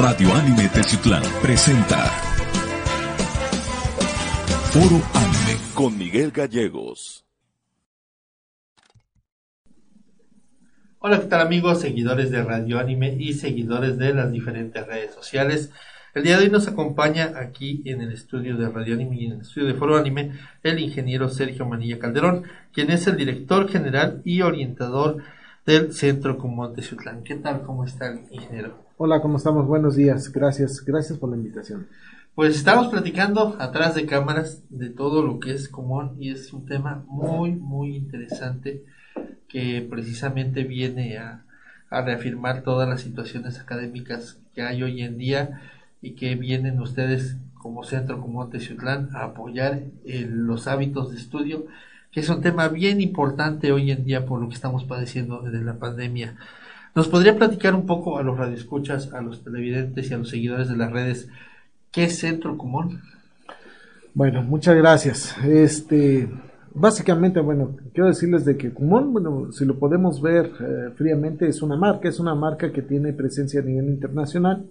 Radio 0.00 0.32
Anime 0.32 0.68
Teciutlán 0.68 1.24
presenta 1.42 2.04
Foro 4.70 5.02
Anime 5.12 5.60
con 5.74 5.98
Miguel 5.98 6.30
Gallegos. 6.30 7.24
Hola, 11.00 11.20
¿qué 11.20 11.26
tal 11.26 11.40
amigos, 11.40 11.80
seguidores 11.80 12.30
de 12.30 12.44
Radio 12.44 12.78
Anime 12.78 13.16
y 13.18 13.32
seguidores 13.32 13.98
de 13.98 14.14
las 14.14 14.30
diferentes 14.30 14.86
redes 14.86 15.12
sociales? 15.14 15.72
El 16.14 16.22
día 16.22 16.38
de 16.38 16.44
hoy 16.44 16.50
nos 16.50 16.68
acompaña 16.68 17.32
aquí 17.34 17.82
en 17.84 18.00
el 18.00 18.12
estudio 18.12 18.56
de 18.56 18.68
Radio 18.68 18.94
Anime 18.94 19.16
y 19.16 19.26
en 19.26 19.32
el 19.32 19.40
estudio 19.40 19.66
de 19.66 19.74
Foro 19.74 19.96
Anime 19.96 20.30
el 20.62 20.78
ingeniero 20.78 21.28
Sergio 21.28 21.66
Manilla 21.66 21.98
Calderón, 21.98 22.44
quien 22.72 22.92
es 22.92 23.08
el 23.08 23.16
director 23.16 23.68
general 23.68 24.22
y 24.24 24.42
orientador 24.42 25.24
del 25.66 25.92
Centro 25.92 26.38
Común 26.38 26.72
de 26.76 26.82
Ciutlán. 26.82 27.24
¿Qué 27.24 27.34
tal? 27.34 27.62
¿Cómo 27.62 27.84
está 27.84 28.06
el 28.06 28.20
ingeniero? 28.30 28.87
Hola, 29.00 29.20
¿cómo 29.20 29.36
estamos? 29.36 29.64
Buenos 29.68 29.94
días. 29.94 30.32
Gracias, 30.32 30.84
gracias 30.84 31.20
por 31.20 31.30
la 31.30 31.36
invitación. 31.36 31.86
Pues 32.34 32.56
estamos 32.56 32.88
platicando 32.88 33.54
atrás 33.60 33.94
de 33.94 34.06
cámaras 34.06 34.64
de 34.70 34.90
todo 34.90 35.22
lo 35.22 35.38
que 35.38 35.52
es 35.52 35.68
común 35.68 36.16
y 36.18 36.32
es 36.32 36.52
un 36.52 36.66
tema 36.66 37.04
muy, 37.06 37.52
muy 37.52 37.94
interesante 37.94 38.82
que 39.46 39.86
precisamente 39.88 40.64
viene 40.64 41.16
a, 41.16 41.44
reafirmar 41.90 42.64
todas 42.64 42.88
las 42.88 43.00
situaciones 43.00 43.60
académicas 43.60 44.40
que 44.52 44.62
hay 44.62 44.82
hoy 44.82 45.02
en 45.02 45.16
día 45.16 45.62
y 46.02 46.16
que 46.16 46.34
vienen 46.34 46.80
ustedes 46.80 47.36
como 47.54 47.84
Centro 47.84 48.20
Común 48.20 48.50
de 48.50 48.58
Ciutlán 48.58 49.10
a 49.14 49.26
apoyar 49.26 49.80
los 50.04 50.66
hábitos 50.66 51.12
de 51.12 51.18
estudio, 51.18 51.66
que 52.10 52.18
es 52.18 52.28
un 52.28 52.42
tema 52.42 52.66
bien 52.66 53.00
importante 53.00 53.70
hoy 53.70 53.92
en 53.92 54.04
día 54.04 54.26
por 54.26 54.40
lo 54.40 54.48
que 54.48 54.56
estamos 54.56 54.82
padeciendo 54.82 55.40
desde 55.40 55.64
la 55.64 55.78
pandemia. 55.78 56.36
¿Nos 56.94 57.08
podría 57.08 57.36
platicar 57.36 57.74
un 57.74 57.86
poco 57.86 58.18
a 58.18 58.22
los 58.22 58.36
radioescuchas, 58.36 59.12
a 59.12 59.20
los 59.20 59.44
televidentes 59.44 60.10
y 60.10 60.14
a 60.14 60.18
los 60.18 60.30
seguidores 60.30 60.68
de 60.68 60.76
las 60.76 60.90
redes 60.90 61.28
qué 61.92 62.04
es 62.04 62.18
Centro 62.18 62.56
Común? 62.56 63.00
Bueno, 64.14 64.42
muchas 64.42 64.76
gracias. 64.76 65.36
Este, 65.44 66.28
básicamente, 66.74 67.40
bueno, 67.40 67.76
quiero 67.92 68.08
decirles 68.08 68.44
de 68.44 68.56
que 68.56 68.72
Común, 68.72 69.12
bueno, 69.12 69.52
si 69.52 69.64
lo 69.64 69.78
podemos 69.78 70.20
ver 70.20 70.50
eh, 70.60 70.90
fríamente, 70.96 71.46
es 71.48 71.62
una 71.62 71.76
marca, 71.76 72.08
es 72.08 72.18
una 72.18 72.34
marca 72.34 72.72
que 72.72 72.82
tiene 72.82 73.12
presencia 73.12 73.60
a 73.60 73.64
nivel 73.64 73.88
internacional. 73.88 74.66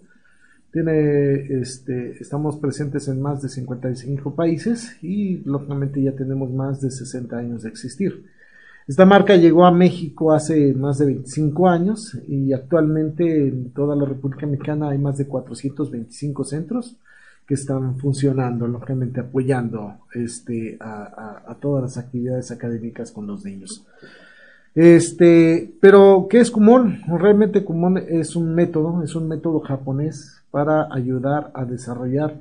Tiene, 0.71 1.61
este, 1.61 2.17
estamos 2.19 2.57
presentes 2.57 3.07
en 3.07 3.21
más 3.21 3.41
de 3.41 3.49
55 3.49 4.35
países 4.35 4.97
y 5.01 5.37
lógicamente 5.45 6.01
ya 6.01 6.11
tenemos 6.11 6.51
más 6.51 6.81
de 6.81 6.91
60 6.91 7.37
años 7.37 7.63
de 7.63 7.69
existir. 7.69 8.25
Esta 8.87 9.05
marca 9.05 9.35
llegó 9.35 9.65
a 9.65 9.71
México 9.71 10.31
hace 10.31 10.73
más 10.73 10.97
de 10.97 11.07
25 11.07 11.67
años 11.67 12.17
y 12.25 12.53
actualmente 12.53 13.49
en 13.49 13.71
toda 13.71 13.97
la 13.97 14.05
República 14.05 14.47
Mexicana 14.47 14.89
hay 14.89 14.97
más 14.97 15.17
de 15.17 15.27
425 15.27 16.45
centros 16.45 16.95
que 17.45 17.55
están 17.55 17.97
funcionando, 17.97 18.65
lógicamente 18.65 19.19
apoyando 19.19 19.97
este, 20.13 20.77
a, 20.79 21.57
todas 21.59 21.83
las 21.83 21.97
actividades 21.97 22.49
académicas 22.51 23.11
con 23.11 23.27
los 23.27 23.43
niños. 23.43 23.85
Este, 24.73 25.69
pero, 25.81 26.27
¿qué 26.29 26.39
es 26.39 26.49
Kumon? 26.49 27.01
Realmente 27.07 27.65
Kumon 27.65 27.97
es 27.97 28.37
un 28.37 28.55
método, 28.55 29.03
es 29.03 29.15
un 29.15 29.27
método 29.27 29.59
japonés 29.59 30.43
para 30.49 30.93
ayudar 30.93 31.51
a 31.53 31.65
desarrollar 31.65 32.35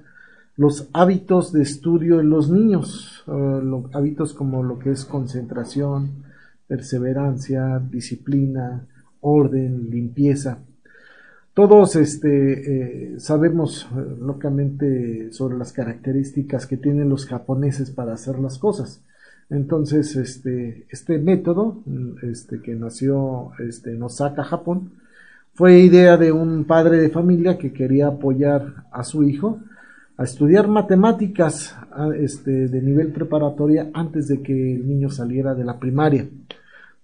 los 0.56 0.88
hábitos 0.92 1.52
de 1.52 1.62
estudio 1.62 2.20
en 2.20 2.30
los 2.30 2.50
niños, 2.50 3.24
eh, 3.26 3.82
hábitos 3.94 4.32
como 4.32 4.62
lo 4.62 4.78
que 4.78 4.90
es 4.90 5.04
concentración, 5.04 6.25
perseverancia, 6.66 7.80
disciplina, 7.90 8.86
orden, 9.20 9.90
limpieza. 9.90 10.58
Todos 11.54 11.96
este, 11.96 13.14
eh, 13.14 13.20
sabemos 13.20 13.88
eh, 13.90 14.16
locamente 14.20 15.32
sobre 15.32 15.56
las 15.56 15.72
características 15.72 16.66
que 16.66 16.76
tienen 16.76 17.08
los 17.08 17.26
japoneses 17.26 17.90
para 17.90 18.12
hacer 18.12 18.38
las 18.38 18.58
cosas. 18.58 19.02
Entonces, 19.48 20.16
este, 20.16 20.86
este 20.90 21.18
método, 21.18 21.82
este, 22.22 22.60
que 22.60 22.74
nació 22.74 23.52
este, 23.60 23.92
en 23.92 24.02
Osaka, 24.02 24.42
Japón, 24.42 24.90
fue 25.54 25.78
idea 25.78 26.16
de 26.16 26.32
un 26.32 26.64
padre 26.64 26.98
de 26.98 27.08
familia 27.08 27.56
que 27.56 27.72
quería 27.72 28.08
apoyar 28.08 28.84
a 28.92 29.04
su 29.04 29.22
hijo 29.22 29.60
a 30.18 30.24
estudiar 30.24 30.68
matemáticas 30.68 31.76
este, 32.18 32.68
de 32.68 32.82
nivel 32.82 33.12
preparatoria 33.12 33.90
antes 33.92 34.28
de 34.28 34.42
que 34.42 34.74
el 34.74 34.88
niño 34.88 35.10
saliera 35.10 35.54
de 35.54 35.64
la 35.64 35.78
primaria. 35.78 36.26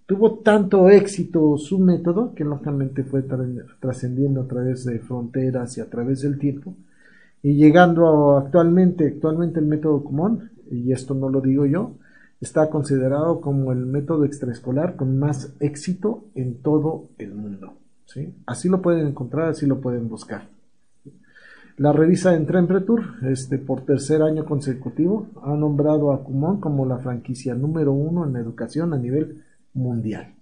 Tuvo 0.07 0.39
tanto 0.39 0.89
éxito 0.89 1.57
su 1.59 1.79
método 1.79 2.35
que 2.35 2.45
lógicamente 2.45 3.05
fue 3.05 3.25
trascendiendo 3.81 4.43
a 4.43 4.47
través 4.47 4.85
de 4.85 4.99
fronteras 4.99 5.77
y 5.79 5.81
a 5.81 5.89
través 5.89 6.23
del 6.23 6.39
tiempo 6.39 6.75
y 7.43 7.55
llegando 7.55 8.37
actualmente, 8.37 9.09
actualmente 9.09 9.59
el 9.59 9.67
método 9.67 10.05
común, 10.05 10.51
y 10.71 10.93
esto 10.93 11.15
no 11.15 11.29
lo 11.29 11.41
digo 11.41 11.67
yo, 11.67 11.93
está 12.41 12.71
considerado 12.71 13.41
como 13.41 13.73
el 13.73 13.85
método 13.85 14.25
extraescolar 14.25 14.97
con 14.97 15.19
más 15.19 15.53
éxito 15.61 16.25
en 16.35 16.63
todo 16.63 17.09
el 17.19 17.35
mundo. 17.35 17.75
¿sí? 18.07 18.33
Así 18.47 18.69
lo 18.69 18.81
pueden 18.81 19.09
encontrar, 19.09 19.49
así 19.49 19.67
lo 19.67 19.81
pueden 19.81 20.09
buscar. 20.09 20.47
La 21.77 21.93
revista 21.93 22.35
Entrepretur, 22.35 23.15
este, 23.23 23.59
por 23.59 23.85
tercer 23.85 24.23
año 24.23 24.45
consecutivo, 24.45 25.29
ha 25.43 25.55
nombrado 25.55 26.13
a 26.13 26.23
Kumon 26.23 26.61
como 26.61 26.87
la 26.87 26.99
franquicia 26.99 27.55
número 27.55 27.93
uno 27.93 28.27
en 28.27 28.37
educación 28.37 28.93
a 28.93 28.99
nivel 28.99 29.43
mundial. 29.73 30.35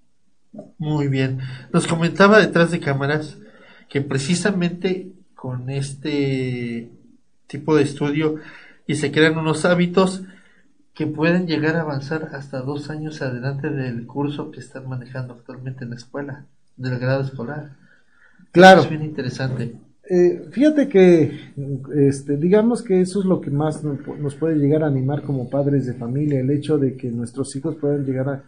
Muy 0.79 1.09
bien. 1.09 1.39
Nos 1.73 1.87
comentaba 1.87 2.41
detrás 2.41 2.71
de 2.71 2.81
cámaras 2.81 3.39
que 3.89 4.01
precisamente 4.01 5.13
con 5.35 5.71
este 5.71 6.91
tipo 7.47 7.77
de 7.77 7.83
estudio 7.83 8.37
y 8.87 8.97
se 8.97 9.13
crean 9.13 9.39
unos 9.39 9.65
hábitos 9.65 10.23
que 10.95 11.07
pueden 11.07 11.47
llegar 11.47 11.77
a 11.77 11.83
avanzar 11.83 12.31
hasta 12.35 12.61
dos 12.61 12.91
años 12.91 13.23
adelante 13.23 13.71
del 13.71 14.07
curso 14.07 14.51
que 14.51 14.61
están 14.61 14.89
manejando 14.89 15.35
actualmente 15.35 15.85
en 15.85 15.91
la 15.91 15.97
escuela, 15.97 16.47
del 16.77 16.99
grado 16.99 17.23
escolar. 17.23 17.77
Claro. 18.53 18.83
es 18.83 18.91
bien 18.91 19.05
interesante. 19.05 19.77
Eh, 20.13 20.49
fíjate 20.51 20.89
que, 20.89 21.53
este, 21.95 22.37
digamos 22.37 22.83
que 22.83 23.01
eso 23.01 23.21
es 23.21 23.27
lo 23.27 23.41
que 23.41 23.53
más 23.53 23.85
nos 23.85 24.35
puede 24.35 24.57
llegar 24.57 24.83
a 24.83 24.89
animar 24.89 25.23
como 25.23 25.49
padres 25.49 25.87
de 25.87 25.95
familia, 25.95 26.41
el 26.41 26.51
hecho 26.51 26.79
de 26.79 26.97
que 26.97 27.13
nuestros 27.13 27.55
hijos 27.55 27.77
puedan 27.77 28.05
llegar 28.05 28.29
a, 28.29 28.45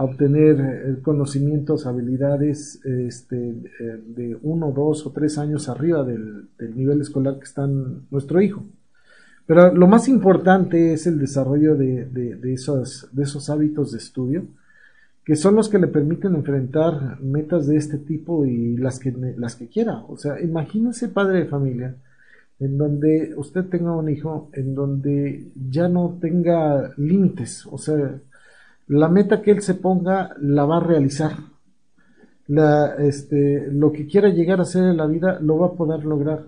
obtener 0.00 0.60
eh, 0.60 1.02
conocimientos, 1.02 1.86
habilidades 1.86 2.78
este, 2.84 3.36
eh, 3.36 4.02
de 4.06 4.38
uno, 4.42 4.70
dos 4.70 5.04
o 5.06 5.10
tres 5.10 5.38
años 5.38 5.68
arriba 5.70 6.04
del, 6.04 6.50
nivel 6.76 7.00
escolar 7.00 7.38
que 7.38 7.44
está 7.44 7.66
nuestro 7.66 8.42
hijo. 8.42 8.66
Pero 9.46 9.74
lo 9.74 9.88
más 9.88 10.08
importante 10.08 10.92
es 10.92 11.06
el 11.06 11.18
desarrollo 11.18 11.74
de, 11.74 12.04
de, 12.04 12.52
esos, 12.52 13.08
de 13.12 13.22
esos 13.22 13.48
hábitos 13.48 13.92
de 13.92 13.98
estudio 13.98 14.46
que 15.28 15.36
son 15.36 15.56
los 15.56 15.68
que 15.68 15.78
le 15.78 15.88
permiten 15.88 16.36
enfrentar 16.36 17.20
metas 17.20 17.66
de 17.66 17.76
este 17.76 17.98
tipo 17.98 18.46
y 18.46 18.78
las 18.78 18.98
que, 18.98 19.12
las 19.36 19.56
que 19.56 19.68
quiera. 19.68 20.02
O 20.08 20.16
sea, 20.16 20.40
imagínese 20.40 21.08
padre 21.08 21.40
de 21.40 21.44
familia 21.44 21.96
en 22.58 22.78
donde 22.78 23.34
usted 23.36 23.66
tenga 23.66 23.94
un 23.94 24.08
hijo 24.08 24.48
en 24.54 24.74
donde 24.74 25.50
ya 25.54 25.86
no 25.86 26.16
tenga 26.18 26.94
límites, 26.96 27.66
o 27.66 27.76
sea, 27.76 28.18
la 28.86 29.08
meta 29.10 29.42
que 29.42 29.50
él 29.50 29.60
se 29.60 29.74
ponga 29.74 30.34
la 30.40 30.64
va 30.64 30.78
a 30.78 30.84
realizar. 30.84 31.32
La, 32.46 32.94
este, 32.94 33.68
lo 33.70 33.92
que 33.92 34.06
quiera 34.06 34.30
llegar 34.30 34.60
a 34.60 34.62
hacer 34.62 34.82
en 34.82 34.96
la 34.96 35.06
vida 35.06 35.40
lo 35.40 35.58
va 35.58 35.66
a 35.66 35.74
poder 35.74 36.06
lograr. 36.06 36.46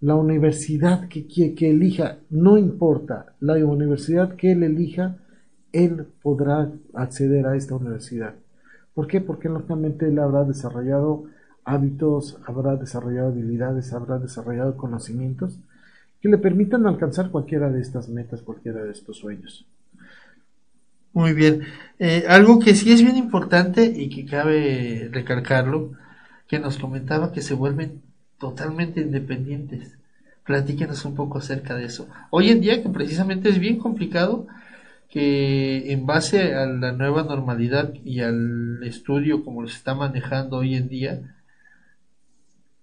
La 0.00 0.16
universidad 0.16 1.08
que, 1.08 1.28
que 1.28 1.70
elija, 1.70 2.16
no 2.30 2.58
importa, 2.58 3.34
la 3.38 3.54
universidad 3.64 4.34
que 4.34 4.50
él 4.50 4.64
elija, 4.64 5.18
él 5.84 6.06
podrá 6.22 6.70
acceder 6.94 7.46
a 7.46 7.56
esta 7.56 7.74
universidad. 7.74 8.34
¿Por 8.94 9.06
qué? 9.06 9.20
Porque 9.20 9.48
lógicamente 9.48 10.08
él 10.08 10.18
habrá 10.18 10.44
desarrollado 10.44 11.24
hábitos, 11.64 12.38
habrá 12.46 12.76
desarrollado 12.76 13.28
habilidades, 13.28 13.92
habrá 13.92 14.18
desarrollado 14.18 14.76
conocimientos 14.76 15.58
que 16.22 16.28
le 16.28 16.38
permitan 16.38 16.86
alcanzar 16.86 17.30
cualquiera 17.30 17.70
de 17.70 17.80
estas 17.80 18.08
metas, 18.08 18.42
cualquiera 18.42 18.82
de 18.82 18.92
estos 18.92 19.18
sueños. 19.18 19.66
Muy 21.12 21.32
bien. 21.32 21.62
Eh, 21.98 22.24
algo 22.28 22.58
que 22.58 22.74
sí 22.74 22.92
es 22.92 23.02
bien 23.02 23.16
importante 23.16 23.84
y 23.84 24.08
que 24.08 24.26
cabe 24.26 25.08
recalcarlo, 25.12 25.92
que 26.46 26.58
nos 26.58 26.78
comentaba 26.78 27.32
que 27.32 27.42
se 27.42 27.54
vuelven 27.54 28.02
totalmente 28.38 29.00
independientes. 29.00 29.96
Platíquenos 30.44 31.04
un 31.04 31.14
poco 31.14 31.38
acerca 31.38 31.74
de 31.74 31.86
eso. 31.86 32.08
Hoy 32.30 32.50
en 32.50 32.60
día 32.60 32.82
que 32.82 32.88
precisamente 32.88 33.48
es 33.48 33.58
bien 33.58 33.78
complicado 33.78 34.46
que 35.16 35.92
en 35.92 36.04
base 36.04 36.54
a 36.54 36.66
la 36.66 36.92
nueva 36.92 37.22
normalidad 37.22 37.94
y 38.04 38.20
al 38.20 38.82
estudio 38.82 39.46
como 39.46 39.66
se 39.66 39.74
está 39.74 39.94
manejando 39.94 40.58
hoy 40.58 40.74
en 40.74 40.90
día, 40.90 41.36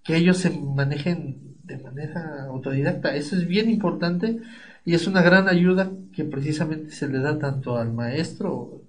que 0.03 0.17
ellos 0.17 0.37
se 0.37 0.49
manejen 0.49 1.57
de 1.63 1.77
manera 1.77 2.45
autodidacta. 2.45 3.15
Eso 3.15 3.35
es 3.35 3.45
bien 3.45 3.69
importante 3.69 4.39
y 4.83 4.95
es 4.95 5.05
una 5.05 5.21
gran 5.21 5.47
ayuda 5.47 5.91
que 6.11 6.23
precisamente 6.23 6.89
se 6.89 7.07
le 7.07 7.19
da 7.19 7.37
tanto 7.37 7.77
al 7.77 7.93
maestro 7.93 8.81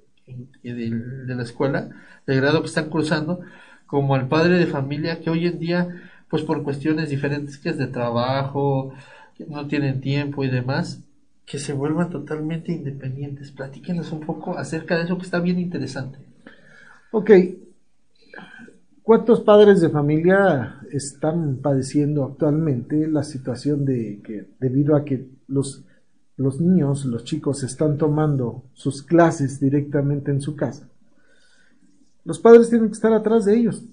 de, 0.63 1.25
la 1.27 1.43
escuela, 1.43 1.91
de 2.27 2.37
grado 2.37 2.63
que 2.63 2.69
están 2.69 2.89
cursando, 2.89 3.41
como 3.85 4.15
al 4.15 4.27
padre 4.27 4.57
de 4.57 4.67
familia 4.67 5.21
que 5.21 5.29
hoy 5.29 5.49
en 5.49 5.59
día 5.59 5.89
pues 6.31 6.43
por 6.45 6.63
cuestiones 6.63 7.11
diferentes 7.11 7.59
que 7.59 7.69
es 7.69 7.77
de 7.77 7.89
trabajo, 7.89 8.95
que 9.37 9.45
no 9.45 9.67
tienen 9.67 10.01
tiempo 10.01 10.45
y 10.45 10.49
demás, 10.49 11.04
que 11.47 11.59
se 11.59 11.73
vuelvan 11.73 12.11
totalmente 12.11 12.73
independientes. 12.73 13.53
Platíquenos 13.53 14.13
un 14.13 14.21
poco 14.21 14.57
acerca 14.57 14.97
de 14.97 15.05
eso 15.05 15.19
que 15.19 15.25
está 15.25 15.41
bien 15.41 15.59
interesante. 15.59 16.19
Ok. 17.13 17.31
¿Cuántos 19.03 19.43
padres 19.43 19.81
de 19.83 19.91
familia 19.91 20.81
están 20.91 21.59
padeciendo 21.59 22.25
actualmente 22.25 23.07
la 23.07 23.23
situación 23.23 23.85
de 23.85 24.23
que 24.25 24.49
debido 24.59 24.97
a 24.97 25.05
que 25.05 25.29
los, 25.47 25.85
los 26.37 26.61
niños, 26.61 27.05
los 27.05 27.25
chicos 27.25 27.63
están 27.63 27.99
tomando 27.99 28.65
sus 28.73 29.03
clases 29.03 29.61
directamente 29.61 30.31
en 30.31 30.41
su 30.41 30.57
casa? 30.57 30.89
Los 32.25 32.39
padres 32.39 32.71
tienen 32.71 32.89
que 32.89 32.95
estar 32.95 33.13
atrás 33.13 33.45
de 33.45 33.57
ellos 33.57 33.85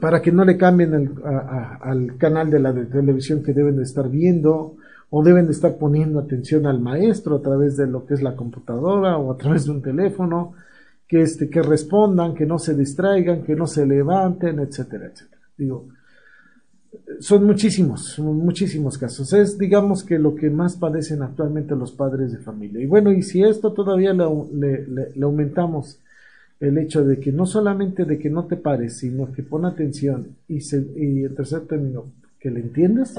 para 0.00 0.22
que 0.22 0.30
no 0.30 0.44
le 0.44 0.56
cambien 0.56 1.20
al 1.24 2.16
canal 2.16 2.48
de 2.48 2.60
la 2.60 2.72
televisión 2.72 3.42
que 3.42 3.52
deben 3.52 3.76
de 3.76 3.82
estar 3.82 4.08
viendo 4.08 4.76
o 5.10 5.22
deben 5.22 5.46
de 5.46 5.52
estar 5.52 5.76
poniendo 5.76 6.20
atención 6.20 6.66
al 6.66 6.80
maestro 6.80 7.36
a 7.36 7.42
través 7.42 7.76
de 7.76 7.86
lo 7.86 8.06
que 8.06 8.14
es 8.14 8.22
la 8.22 8.36
computadora 8.36 9.18
o 9.18 9.32
a 9.32 9.36
través 9.36 9.64
de 9.64 9.72
un 9.72 9.82
teléfono, 9.82 10.54
que, 11.06 11.22
este, 11.22 11.50
que 11.50 11.60
respondan, 11.62 12.34
que 12.34 12.46
no 12.46 12.58
se 12.58 12.74
distraigan, 12.74 13.42
que 13.42 13.56
no 13.56 13.66
se 13.66 13.84
levanten, 13.84 14.60
etcétera, 14.60 15.06
etcétera. 15.06 15.42
Digo, 15.58 15.88
son 17.18 17.44
muchísimos, 17.44 18.18
muchísimos 18.18 18.96
casos. 18.96 19.32
Es, 19.32 19.58
digamos, 19.58 20.04
que 20.04 20.18
lo 20.18 20.34
que 20.34 20.50
más 20.50 20.76
padecen 20.76 21.22
actualmente 21.22 21.74
los 21.74 21.92
padres 21.92 22.32
de 22.32 22.38
familia. 22.38 22.80
Y 22.80 22.86
bueno, 22.86 23.12
y 23.12 23.22
si 23.22 23.42
esto 23.42 23.72
todavía 23.72 24.12
le, 24.12 25.22
aumentamos 25.22 25.98
el 26.60 26.78
hecho 26.78 27.04
de 27.04 27.18
que 27.18 27.32
no 27.32 27.46
solamente 27.46 28.04
de 28.04 28.18
que 28.18 28.30
no 28.30 28.44
te 28.44 28.56
pares, 28.56 28.98
sino 28.98 29.32
que 29.32 29.42
pon 29.42 29.64
atención 29.64 30.36
y, 30.46 30.60
se, 30.60 30.78
y 30.96 31.24
en 31.24 31.34
tercer 31.34 31.62
término, 31.62 32.04
que 32.38 32.50
le 32.50 32.60
entiendas, 32.60 33.14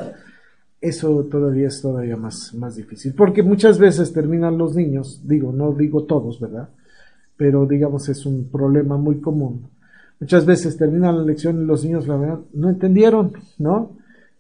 eso 0.82 1.24
todavía 1.30 1.68
es 1.68 1.80
todavía 1.80 2.18
más, 2.18 2.54
más 2.56 2.76
difícil. 2.76 3.14
Porque 3.14 3.44
muchas 3.44 3.78
veces 3.78 4.12
terminan 4.12 4.58
los 4.58 4.76
niños, 4.76 5.22
digo, 5.24 5.54
no 5.54 5.72
digo 5.74 6.04
todos, 6.04 6.40
¿verdad? 6.40 6.70
Pero 7.38 7.68
digamos 7.68 8.10
es 8.10 8.26
un 8.26 8.50
problema 8.52 8.98
muy 8.98 9.22
común. 9.22 9.68
Muchas 10.20 10.46
veces 10.46 10.78
terminan 10.78 11.18
la 11.18 11.24
lección 11.24 11.62
y 11.62 11.66
los 11.66 11.84
niños 11.84 12.08
la 12.08 12.18
verdad, 12.18 12.40
no 12.54 12.70
entendieron, 12.70 13.34
¿no? 13.60 13.92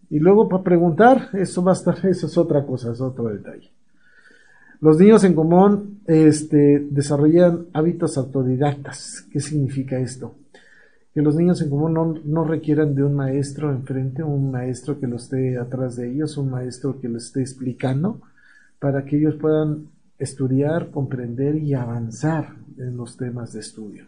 Y 0.09 0.19
luego 0.19 0.49
para 0.49 0.63
preguntar, 0.63 1.29
eso 1.33 1.63
va 1.63 1.71
a 1.71 1.75
estar, 1.75 1.95
eso 2.05 2.25
es 2.25 2.37
otra 2.37 2.65
cosa, 2.65 2.91
es 2.91 3.01
otro 3.01 3.29
detalle. 3.29 3.71
Los 4.81 4.97
niños 4.99 5.23
en 5.23 5.35
común 5.35 6.01
este, 6.07 6.87
desarrollan 6.89 7.67
hábitos 7.71 8.17
autodidactas. 8.17 9.27
¿Qué 9.31 9.39
significa 9.39 9.99
esto? 9.99 10.33
Que 11.13 11.21
los 11.21 11.35
niños 11.35 11.61
en 11.61 11.69
común 11.69 11.93
no, 11.93 12.15
no 12.23 12.43
requieran 12.45 12.95
de 12.95 13.03
un 13.03 13.15
maestro 13.15 13.71
enfrente, 13.71 14.23
un 14.23 14.51
maestro 14.51 14.99
que 14.99 15.07
lo 15.07 15.17
esté 15.17 15.57
atrás 15.57 15.97
de 15.97 16.09
ellos, 16.09 16.37
un 16.37 16.49
maestro 16.49 16.99
que 16.99 17.09
lo 17.09 17.17
esté 17.17 17.41
explicando, 17.41 18.21
para 18.79 19.03
que 19.03 19.17
ellos 19.17 19.35
puedan 19.35 19.87
estudiar, 20.17 20.91
comprender 20.91 21.55
y 21.55 21.73
avanzar 21.73 22.55
en 22.77 22.95
los 22.95 23.17
temas 23.17 23.53
de 23.53 23.59
estudio. 23.59 24.05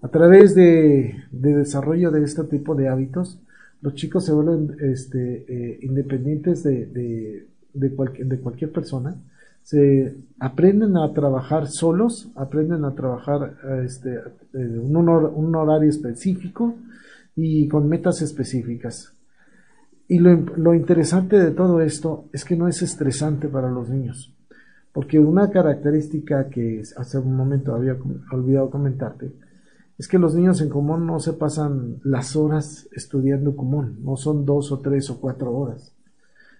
A 0.00 0.08
través 0.08 0.54
de, 0.54 1.24
desarrollo 1.32 2.10
de 2.10 2.22
este 2.22 2.44
tipo 2.44 2.74
de 2.74 2.88
hábitos, 2.88 3.40
los 3.80 3.94
chicos 3.94 4.24
se 4.24 4.32
vuelven 4.32 4.76
este, 4.80 5.44
eh, 5.48 5.80
independientes 5.82 6.62
de, 6.62 6.86
de, 6.86 7.46
de 7.74 8.40
cualquier 8.40 8.72
persona, 8.72 9.16
se 9.68 10.16
aprenden 10.40 10.96
a 10.96 11.12
trabajar 11.12 11.66
solos, 11.66 12.30
aprenden 12.36 12.86
a 12.86 12.94
trabajar 12.94 13.54
este, 13.84 14.14
eh, 14.54 14.78
un, 14.78 15.54
horario 15.54 15.90
específico 15.90 16.74
y 17.36 17.68
con 17.68 17.86
metas 17.86 18.22
específicas. 18.22 19.12
Y 20.08 20.20
lo, 20.20 20.34
lo, 20.56 20.72
interesante 20.72 21.38
de 21.38 21.50
todo 21.50 21.82
esto 21.82 22.30
es 22.32 22.46
que 22.46 22.56
no 22.56 22.66
es 22.66 22.80
estresante 22.80 23.48
para 23.48 23.70
los 23.70 23.90
niños, 23.90 24.34
porque 24.94 25.18
una 25.18 25.50
característica 25.50 26.48
que 26.48 26.80
hace 26.96 27.18
un 27.18 27.36
momento 27.36 27.74
había 27.74 27.94
olvidado 28.32 28.70
comentarte, 28.70 29.34
es 29.98 30.08
que 30.08 30.18
los 30.18 30.34
niños 30.34 30.62
en 30.62 30.70
común 30.70 31.06
no 31.06 31.20
se 31.20 31.34
pasan 31.34 32.00
las 32.04 32.36
horas 32.36 32.88
estudiando 32.92 33.54
común, 33.54 33.98
no 34.02 34.16
son 34.16 34.46
dos 34.46 34.72
o 34.72 34.78
tres 34.78 35.10
o 35.10 35.20
cuatro 35.20 35.54
horas 35.54 35.92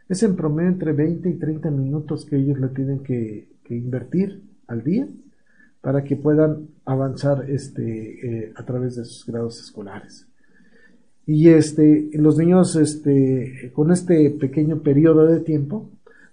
es 0.08 0.22
en 0.22 0.36
promedio 0.36 0.70
entre 0.70 0.92
20 0.92 1.28
y 1.28 1.34
30 1.34 1.70
minutos 1.70 2.24
que 2.24 2.36
ellos 2.36 2.58
le 2.58 2.68
tienen 2.68 3.00
que, 3.00 3.56
invertir 3.70 4.42
al 4.66 4.82
día 4.82 5.06
para 5.82 6.02
que 6.02 6.16
puedan 6.16 6.68
avanzar 6.86 7.50
este, 7.50 8.46
eh, 8.46 8.52
a 8.56 8.64
través 8.64 8.96
de 8.96 9.04
sus 9.04 9.26
grados 9.26 9.60
escolares. 9.60 10.26
Y 11.26 11.50
este, 11.50 12.08
los 12.14 12.38
niños 12.38 12.74
este, 12.76 13.70
con 13.74 13.92
este 13.92 14.30
pequeño 14.30 14.78
periodo 14.78 15.26
de 15.26 15.40
tiempo, 15.40 15.90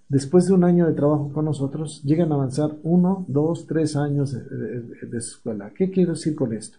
después 0.07 0.47
de 0.47 0.53
un 0.53 0.63
año 0.63 0.87
de 0.87 0.93
trabajo 0.93 1.29
con 1.33 1.43
nosotros, 1.43 2.01
llegan 2.03 2.31
a 2.31 2.35
avanzar 2.35 2.71
uno, 2.83 3.25
dos, 3.27 3.67
tres 3.67 3.97
años 3.97 4.31
de, 4.31 4.79
de, 5.05 5.17
escuela. 5.17 5.73
¿Qué 5.75 5.91
quiero 5.91 6.13
decir 6.13 6.35
con 6.35 6.53
esto? 6.53 6.77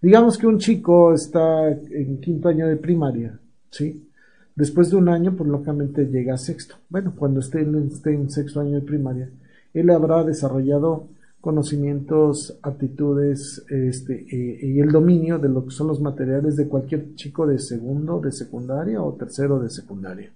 Digamos 0.00 0.38
que 0.38 0.46
un 0.46 0.58
chico 0.58 1.12
está 1.12 1.68
en 1.70 2.18
quinto 2.18 2.48
año 2.48 2.66
de 2.66 2.76
primaria, 2.76 3.38
¿sí? 3.70 4.08
Después 4.56 4.88
de 4.88 4.96
un 4.96 5.10
año, 5.10 5.36
pues 5.36 5.50
locamente 5.50 6.06
llega 6.06 6.34
a 6.34 6.38
sexto. 6.38 6.76
Bueno, 6.88 7.12
cuando 7.14 7.40
esté 7.40 7.60
en, 7.60 8.30
sexto 8.30 8.60
año 8.60 8.76
de 8.76 8.80
primaria, 8.80 9.28
él 9.74 9.90
habrá 9.90 10.24
desarrollado 10.24 11.08
conocimientos, 11.42 12.58
aptitudes 12.62 13.64
este, 13.68 14.26
eh, 14.30 14.66
y 14.66 14.80
el 14.80 14.90
dominio 14.90 15.38
de 15.38 15.50
lo 15.50 15.66
que 15.66 15.70
son 15.70 15.88
los 15.88 16.00
materiales 16.00 16.56
de 16.56 16.68
cualquier 16.68 17.14
chico 17.14 17.46
de 17.46 17.58
segundo 17.58 18.18
de 18.18 18.32
secundaria 18.32 19.02
o 19.02 19.12
tercero 19.12 19.60
de 19.60 19.68
secundaria. 19.68 20.32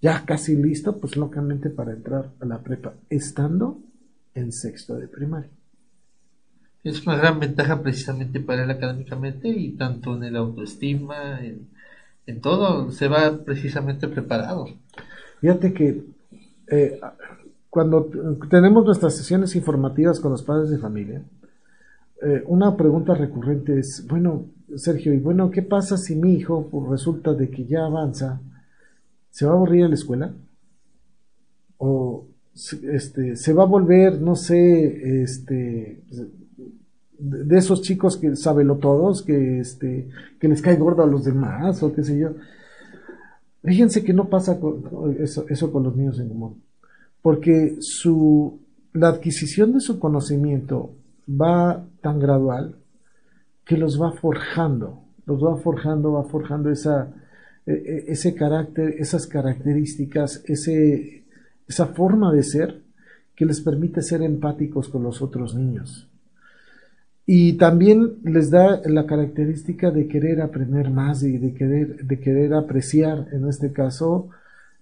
Ya 0.00 0.24
casi 0.26 0.56
listo, 0.56 0.98
pues 0.98 1.16
locamente 1.16 1.70
para 1.70 1.92
entrar 1.92 2.32
a 2.40 2.44
la 2.44 2.58
prepa, 2.58 2.94
estando 3.08 3.78
en 4.34 4.50
sexto 4.50 4.96
de 4.96 5.06
primaria. 5.06 5.50
Es 6.82 7.06
una 7.06 7.16
gran 7.16 7.38
ventaja 7.38 7.80
precisamente 7.80 8.40
para 8.40 8.64
él 8.64 8.70
académicamente 8.72 9.48
y 9.48 9.70
tanto 9.76 10.16
en 10.16 10.24
el 10.24 10.34
autoestima, 10.34 11.44
en 11.44 11.68
en 12.26 12.40
todo 12.40 12.90
se 12.90 13.08
va 13.08 13.38
precisamente 13.44 14.08
preparado. 14.08 14.66
Fíjate 15.40 15.72
que 15.72 16.04
eh, 16.68 17.00
cuando 17.68 18.10
tenemos 18.48 18.84
nuestras 18.84 19.16
sesiones 19.16 19.56
informativas 19.56 20.20
con 20.20 20.32
los 20.32 20.42
padres 20.42 20.70
de 20.70 20.78
familia, 20.78 21.22
eh, 22.22 22.44
una 22.46 22.76
pregunta 22.76 23.14
recurrente 23.14 23.78
es, 23.78 24.06
bueno, 24.06 24.46
Sergio, 24.76 25.12
y 25.12 25.18
bueno, 25.18 25.50
¿qué 25.50 25.62
pasa 25.62 25.96
si 25.96 26.14
mi 26.14 26.34
hijo 26.34 26.68
pues, 26.70 26.88
resulta 26.88 27.34
de 27.34 27.50
que 27.50 27.64
ya 27.64 27.84
avanza? 27.84 28.40
¿Se 29.30 29.44
va 29.44 29.52
a 29.52 29.54
aburrir 29.54 29.84
en 29.84 29.90
la 29.90 29.94
escuela? 29.96 30.32
¿O 31.78 32.26
este, 32.54 33.36
se 33.36 33.52
va 33.52 33.64
a 33.64 33.66
volver, 33.66 34.20
no 34.20 34.36
sé, 34.36 35.22
este, 35.22 36.02
de 37.22 37.56
esos 37.56 37.82
chicos 37.82 38.16
que 38.16 38.34
lo 38.64 38.76
todos, 38.78 39.22
que 39.22 39.60
este, 39.60 40.08
que 40.40 40.48
les 40.48 40.60
cae 40.60 40.76
gordo 40.76 41.04
a 41.04 41.06
los 41.06 41.24
demás, 41.24 41.80
o 41.82 41.94
qué 41.94 42.02
sé 42.02 42.18
yo. 42.18 42.30
Fíjense 43.62 44.02
que 44.02 44.12
no 44.12 44.28
pasa 44.28 44.58
eso, 45.20 45.46
eso 45.48 45.72
con 45.72 45.84
los 45.84 45.94
niños 45.94 46.18
en 46.18 46.28
común, 46.28 46.62
porque 47.22 47.76
su, 47.78 48.60
la 48.92 49.08
adquisición 49.08 49.72
de 49.72 49.80
su 49.80 50.00
conocimiento 50.00 50.96
va 51.28 51.86
tan 52.00 52.18
gradual 52.18 52.74
que 53.64 53.76
los 53.76 54.02
va 54.02 54.10
forjando, 54.10 55.04
los 55.24 55.40
va 55.44 55.56
forjando, 55.58 56.14
va 56.14 56.24
forjando 56.24 56.70
esa, 56.70 57.14
e, 57.64 57.72
e, 57.72 58.04
ese 58.08 58.34
carácter, 58.34 58.96
esas 58.98 59.28
características, 59.28 60.42
ese, 60.46 61.24
esa 61.68 61.86
forma 61.86 62.32
de 62.32 62.42
ser 62.42 62.82
que 63.36 63.46
les 63.46 63.60
permite 63.60 64.02
ser 64.02 64.22
empáticos 64.22 64.88
con 64.88 65.04
los 65.04 65.22
otros 65.22 65.54
niños 65.54 66.08
y 67.26 67.54
también 67.54 68.18
les 68.24 68.50
da 68.50 68.80
la 68.84 69.06
característica 69.06 69.90
de 69.90 70.08
querer 70.08 70.40
aprender 70.40 70.90
más 70.90 71.22
y 71.22 71.38
de 71.38 71.54
querer, 71.54 72.04
de 72.04 72.18
querer 72.18 72.54
apreciar, 72.54 73.28
en 73.32 73.48
este 73.48 73.72
caso, 73.72 74.28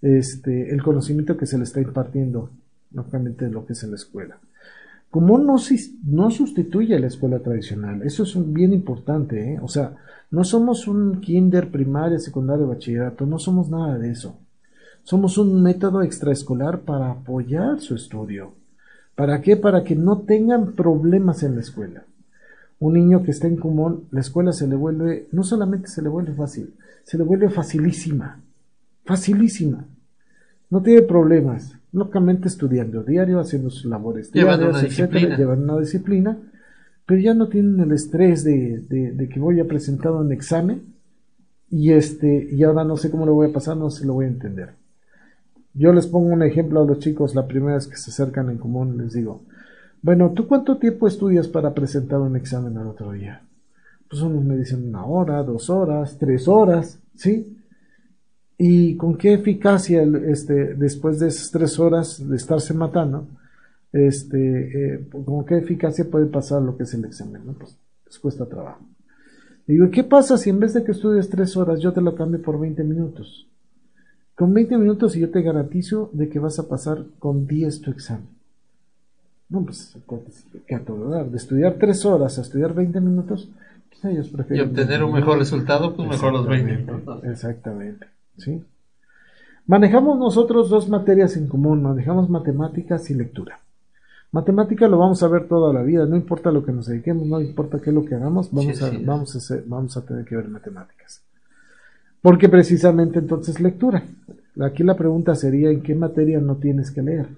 este, 0.00 0.72
el 0.72 0.82
conocimiento 0.82 1.36
que 1.36 1.46
se 1.46 1.58
le 1.58 1.64
está 1.64 1.80
impartiendo, 1.80 2.50
lógicamente 2.92 3.50
lo 3.50 3.66
que 3.66 3.74
es 3.74 3.82
en 3.82 3.90
la 3.90 3.96
escuela. 3.96 4.38
Como 5.10 5.38
no, 5.38 5.56
no 6.04 6.30
sustituye 6.30 6.96
a 6.96 7.00
la 7.00 7.08
escuela 7.08 7.40
tradicional, 7.40 8.02
eso 8.02 8.22
es 8.22 8.52
bien 8.52 8.72
importante, 8.72 9.54
¿eh? 9.54 9.58
o 9.60 9.68
sea, 9.68 9.96
no 10.30 10.44
somos 10.44 10.86
un 10.86 11.20
kinder, 11.20 11.70
primaria, 11.70 12.18
secundaria, 12.18 12.64
bachillerato, 12.64 13.26
no 13.26 13.38
somos 13.38 13.68
nada 13.68 13.98
de 13.98 14.12
eso. 14.12 14.38
Somos 15.02 15.36
un 15.38 15.62
método 15.62 16.02
extraescolar 16.02 16.82
para 16.82 17.10
apoyar 17.10 17.80
su 17.80 17.94
estudio. 17.96 18.52
¿Para 19.16 19.40
qué? 19.40 19.56
Para 19.56 19.82
que 19.82 19.96
no 19.96 20.20
tengan 20.20 20.72
problemas 20.72 21.42
en 21.42 21.56
la 21.56 21.62
escuela 21.62 22.04
un 22.80 22.94
niño 22.94 23.22
que 23.22 23.30
está 23.30 23.46
en 23.46 23.56
común, 23.56 24.08
la 24.10 24.20
escuela 24.20 24.52
se 24.52 24.66
le 24.66 24.74
vuelve, 24.74 25.28
no 25.32 25.44
solamente 25.44 25.88
se 25.88 26.02
le 26.02 26.08
vuelve 26.08 26.32
fácil, 26.32 26.74
se 27.04 27.18
le 27.18 27.24
vuelve 27.24 27.50
facilísima, 27.50 28.40
facilísima. 29.04 29.84
No 30.70 30.80
tiene 30.82 31.02
problemas, 31.02 31.76
locamente 31.92 32.48
estudiando 32.48 33.02
diario, 33.02 33.38
haciendo 33.38 33.70
sus 33.70 33.84
labores 33.84 34.32
diarias, 34.32 34.82
etcétera, 34.82 35.36
llevan 35.36 35.64
una 35.64 35.78
disciplina, 35.78 36.38
pero 37.04 37.20
ya 37.20 37.34
no 37.34 37.48
tienen 37.48 37.80
el 37.80 37.92
estrés 37.92 38.44
de, 38.44 38.78
de, 38.88 39.28
que 39.28 39.40
voy 39.40 39.60
a 39.60 39.66
presentar 39.66 40.12
un 40.12 40.32
examen 40.32 40.82
y 41.68 41.92
este 41.92 42.48
y 42.50 42.62
ahora 42.62 42.84
no 42.84 42.96
sé 42.96 43.10
cómo 43.10 43.26
lo 43.26 43.34
voy 43.34 43.50
a 43.50 43.52
pasar, 43.52 43.76
no 43.76 43.90
se 43.90 44.06
lo 44.06 44.14
voy 44.14 44.24
a 44.24 44.28
entender. 44.28 44.70
Yo 45.74 45.92
les 45.92 46.06
pongo 46.06 46.28
un 46.28 46.42
ejemplo 46.42 46.82
a 46.82 46.86
los 46.86 46.98
chicos 46.98 47.34
la 47.34 47.46
primera 47.46 47.74
vez 47.74 47.86
que 47.86 47.96
se 47.96 48.10
acercan 48.10 48.48
en 48.48 48.58
común, 48.58 48.96
les 48.96 49.12
digo, 49.12 49.42
bueno, 50.02 50.32
¿tú 50.34 50.46
cuánto 50.46 50.78
tiempo 50.78 51.06
estudias 51.06 51.48
para 51.48 51.74
presentar 51.74 52.20
un 52.20 52.36
examen 52.36 52.76
al 52.78 52.86
otro 52.86 53.12
día? 53.12 53.42
Pues 54.08 54.22
unos 54.22 54.42
me 54.44 54.56
dicen 54.56 54.88
una 54.88 55.04
hora, 55.04 55.42
dos 55.42 55.70
horas, 55.70 56.16
tres 56.18 56.48
horas, 56.48 56.98
¿sí? 57.14 57.58
¿Y 58.58 58.96
con 58.96 59.16
qué 59.16 59.34
eficacia 59.34 60.02
este, 60.02 60.74
después 60.74 61.18
de 61.18 61.28
esas 61.28 61.50
tres 61.50 61.78
horas 61.78 62.28
de 62.28 62.36
estarse 62.36 62.74
matando, 62.74 63.26
este, 63.92 64.94
eh, 64.94 65.08
con 65.10 65.44
qué 65.44 65.58
eficacia 65.58 66.10
puede 66.10 66.26
pasar 66.26 66.62
lo 66.62 66.76
que 66.76 66.84
es 66.84 66.94
el 66.94 67.04
examen? 67.04 67.42
Pues 67.54 68.18
cuesta 68.18 68.46
trabajo. 68.46 68.84
Digo, 69.66 69.90
¿qué 69.90 70.02
pasa 70.02 70.36
si 70.36 70.50
en 70.50 70.60
vez 70.60 70.74
de 70.74 70.82
que 70.82 70.92
estudies 70.92 71.28
tres 71.28 71.56
horas 71.56 71.80
yo 71.80 71.92
te 71.92 72.00
lo 72.00 72.14
cambio 72.14 72.42
por 72.42 72.58
20 72.58 72.82
minutos? 72.84 73.48
Con 74.34 74.52
20 74.52 74.78
minutos 74.78 75.14
y 75.14 75.20
yo 75.20 75.30
te 75.30 75.42
garantizo 75.42 76.10
de 76.12 76.28
que 76.28 76.38
vas 76.38 76.58
a 76.58 76.68
pasar 76.68 77.04
con 77.18 77.46
10 77.46 77.80
tu 77.82 77.90
examen. 77.90 78.39
No, 79.50 79.64
pues, 79.64 79.96
¿qué 80.66 80.76
a 80.76 80.80
todo 80.80 81.10
dar? 81.10 81.28
De 81.28 81.36
estudiar 81.36 81.74
tres 81.74 82.06
horas 82.06 82.38
a 82.38 82.42
estudiar 82.42 82.72
20 82.72 83.00
minutos, 83.00 83.48
pues 83.88 84.04
ellos 84.04 84.28
prefieren... 84.28 84.66
Y 84.66 84.70
obtener 84.70 85.02
un 85.02 85.12
mejor 85.12 85.38
resultado, 85.38 85.94
pues 85.94 86.08
mejor 86.08 86.32
los 86.32 86.46
20 86.46 86.76
minutos. 86.76 87.24
Exactamente, 87.24 88.06
¿sí? 88.36 88.62
Manejamos 89.66 90.18
nosotros 90.18 90.70
dos 90.70 90.88
materias 90.88 91.36
en 91.36 91.48
común, 91.48 91.82
manejamos 91.82 92.30
matemáticas 92.30 93.10
y 93.10 93.14
lectura. 93.14 93.58
Matemática 94.32 94.86
lo 94.86 94.98
vamos 94.98 95.22
a 95.24 95.28
ver 95.28 95.48
toda 95.48 95.72
la 95.72 95.82
vida, 95.82 96.06
no 96.06 96.16
importa 96.16 96.52
lo 96.52 96.64
que 96.64 96.70
nos 96.70 96.86
dediquemos, 96.86 97.26
no 97.26 97.40
importa 97.40 97.80
qué 97.80 97.90
es 97.90 97.94
lo 97.94 98.04
que 98.04 98.14
hagamos, 98.14 98.52
vamos, 98.52 98.80
a, 98.80 98.90
vamos, 99.04 99.50
a, 99.50 99.56
vamos 99.66 99.96
a 99.96 100.06
tener 100.06 100.24
que 100.24 100.36
ver 100.36 100.48
matemáticas. 100.48 101.22
Porque 102.22 102.48
precisamente 102.48 103.18
entonces 103.18 103.60
lectura. 103.60 104.04
Aquí 104.60 104.84
la 104.84 104.96
pregunta 104.96 105.34
sería, 105.34 105.70
¿en 105.70 105.82
qué 105.82 105.96
materia 105.96 106.38
no 106.40 106.56
tienes 106.56 106.92
que 106.92 107.02
leer? 107.02 107.28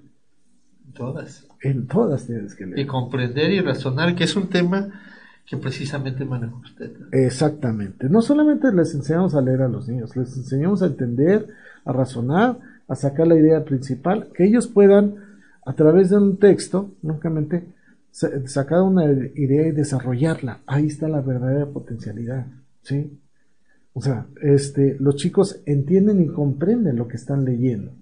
Todas. 0.95 1.47
En 1.63 1.87
todas 1.87 2.27
tienes 2.27 2.55
que 2.55 2.67
leer. 2.67 2.79
Y 2.79 2.87
comprender 2.87 3.51
y 3.51 3.61
razonar, 3.61 4.15
que 4.15 4.25
es 4.25 4.37
un 4.37 4.49
tema 4.49 4.91
que 5.47 5.57
precisamente 5.57 6.25
maneja 6.25 6.55
usted. 6.55 6.93
Exactamente. 7.13 8.09
No 8.09 8.23
solamente 8.23 8.73
les 8.73 8.95
enseñamos 8.95 9.35
a 9.35 9.41
leer 9.41 9.63
a 9.63 9.69
los 9.69 9.89
niños, 9.89 10.17
les 10.17 10.37
enseñamos 10.37 10.83
a 10.83 10.87
entender, 10.87 11.49
a 11.85 11.93
razonar, 11.93 12.59
a 12.89 12.95
sacar 12.95 13.27
la 13.27 13.37
idea 13.37 13.65
principal, 13.65 14.29
que 14.35 14.45
ellos 14.45 14.67
puedan 14.67 15.17
a 15.65 15.73
través 15.75 16.11
de 16.11 16.17
un 16.17 16.39
texto, 16.39 16.91
lógicamente, 17.03 17.65
sacar 18.11 18.83
una 18.83 19.05
idea 19.05 19.69
y 19.69 19.73
desarrollarla. 19.73 20.61
Ahí 20.67 20.87
está 20.87 21.09
la 21.09 21.21
verdadera 21.21 21.67
potencialidad, 21.67 22.47
¿sí? 22.83 23.19
O 23.95 24.01
sea, 24.01 24.27
este, 24.43 24.97
los 24.99 25.17
chicos 25.17 25.61
entienden 25.67 26.23
y 26.23 26.29
comprenden 26.29 26.97
lo 26.97 27.09
que 27.09 27.17
están 27.17 27.45
leyendo. 27.45 27.93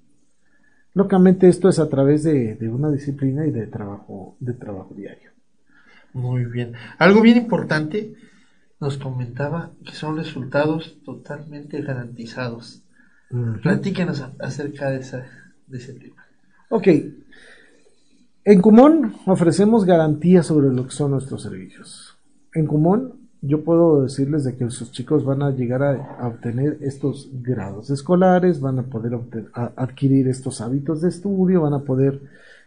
Lógicamente 0.94 1.48
esto 1.48 1.68
es 1.68 1.78
a 1.78 1.88
través 1.88 2.24
de, 2.24 2.56
una 2.68 2.90
disciplina 2.90 3.46
y 3.46 3.50
de 3.50 3.66
trabajo, 3.66 4.36
de 4.40 4.54
trabajo 4.54 4.94
diario. 4.94 5.30
Muy 6.12 6.44
bien. 6.44 6.72
Algo 6.98 7.20
bien 7.20 7.36
importante 7.36 8.14
nos 8.80 8.96
comentaba 8.96 9.70
que 9.84 9.92
son 9.92 10.16
resultados 10.16 10.98
totalmente 11.04 11.82
garantizados. 11.82 12.82
Platíquenos 13.62 14.24
acerca 14.40 14.90
de, 14.90 14.98
esa, 14.98 15.26
de 15.68 15.78
ese 15.78 15.92
tema. 15.92 16.26
Ok, 16.68 16.88
en 18.44 18.62
Cumón 18.62 19.14
ofrecemos 19.26 19.84
garantías 19.84 20.46
sobre 20.46 20.74
lo 20.74 20.86
que 20.86 20.92
son 20.92 21.10
nuestros 21.10 21.42
servicios. 21.42 22.16
En 22.54 22.66
Cumón 22.66 23.19
yo 23.42 23.64
puedo 23.64 24.02
decirles 24.02 24.44
de 24.44 24.56
que 24.56 24.70
sus 24.70 24.92
chicos 24.92 25.24
van 25.24 25.42
a 25.42 25.50
llegar 25.50 25.82
a, 25.82 26.26
obtener 26.26 26.78
estos 26.82 27.30
grados 27.32 27.90
escolares, 27.90 28.60
van 28.60 28.78
a 28.78 28.82
poder 28.82 29.18
adquirir 29.76 30.28
estos 30.28 30.60
hábitos 30.60 31.00
de 31.00 31.08
estudio, 31.08 31.62
van 31.62 31.72
a 31.72 31.80
poder 31.80 32.20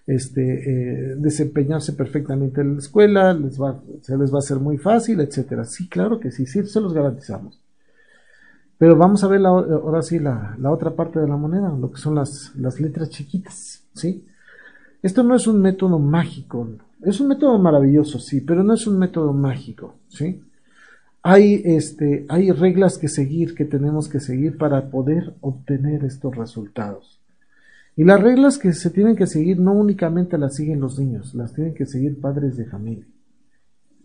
este, 0.07 1.11
eh, 1.11 1.15
desempeñarse 1.15 1.93
perfectamente 1.93 2.61
en 2.61 2.73
la 2.73 2.79
escuela, 2.79 3.37
se 4.01 4.17
les 4.17 4.33
va 4.33 4.37
a 4.37 4.39
hacer 4.39 4.57
muy 4.57 4.77
fácil, 4.77 5.21
etcétera. 5.21 5.63
Sí, 5.65 5.87
claro 5.87 6.19
que 6.19 6.31
sí, 6.31 6.45
sí, 6.47 6.65
se 6.65 6.81
los 6.81 6.93
garantizamos. 6.93 7.59
Pero 8.79 8.97
vamos 8.97 9.23
a 9.23 9.27
ver 9.27 9.45
ahora 9.45 10.01
sí 10.01 10.19
la, 10.19 10.55
la, 10.59 10.71
otra 10.71 10.91
parte 10.91 11.19
de 11.19 11.27
la 11.27 11.37
moneda, 11.37 11.69
lo 11.69 11.91
que 11.91 12.01
son 12.01 12.15
las, 12.15 12.53
las 12.55 12.81
letras 12.81 13.09
chiquitas, 13.09 13.83
¿sí? 13.93 14.25
Esto 15.03 15.21
no 15.21 15.35
es 15.35 15.45
un 15.47 15.61
método 15.61 15.99
mágico, 15.99 16.67
es 17.01 17.19
un 17.19 17.27
método 17.27 17.59
maravilloso, 17.59 18.19
sí, 18.19 18.41
pero 18.41 18.63
no 18.63 18.73
es 18.73 18.87
un 18.87 18.97
método 18.97 19.31
mágico, 19.33 19.95
¿sí? 20.09 20.41
Hay, 21.23 21.61
este, 21.65 22.25
hay 22.29 22.51
reglas 22.51 22.97
que 22.97 23.07
seguir, 23.07 23.55
que 23.55 23.65
tenemos 23.65 24.09
que 24.09 24.19
seguir 24.19 24.57
para 24.57 24.89
poder 24.89 25.33
obtener 25.41 26.03
estos 26.03 26.35
resultados. 26.35 27.21
Y 27.95 28.03
las 28.03 28.21
reglas 28.21 28.57
que 28.57 28.73
se 28.73 28.89
tienen 28.89 29.15
que 29.15 29.27
seguir 29.27 29.59
no 29.59 29.73
únicamente 29.73 30.37
las 30.37 30.55
siguen 30.55 30.81
los 30.81 30.99
niños, 30.99 31.33
las 31.33 31.53
tienen 31.53 31.73
que 31.73 31.85
seguir 31.85 32.19
padres 32.19 32.57
de 32.57 32.65
familia. 32.65 33.05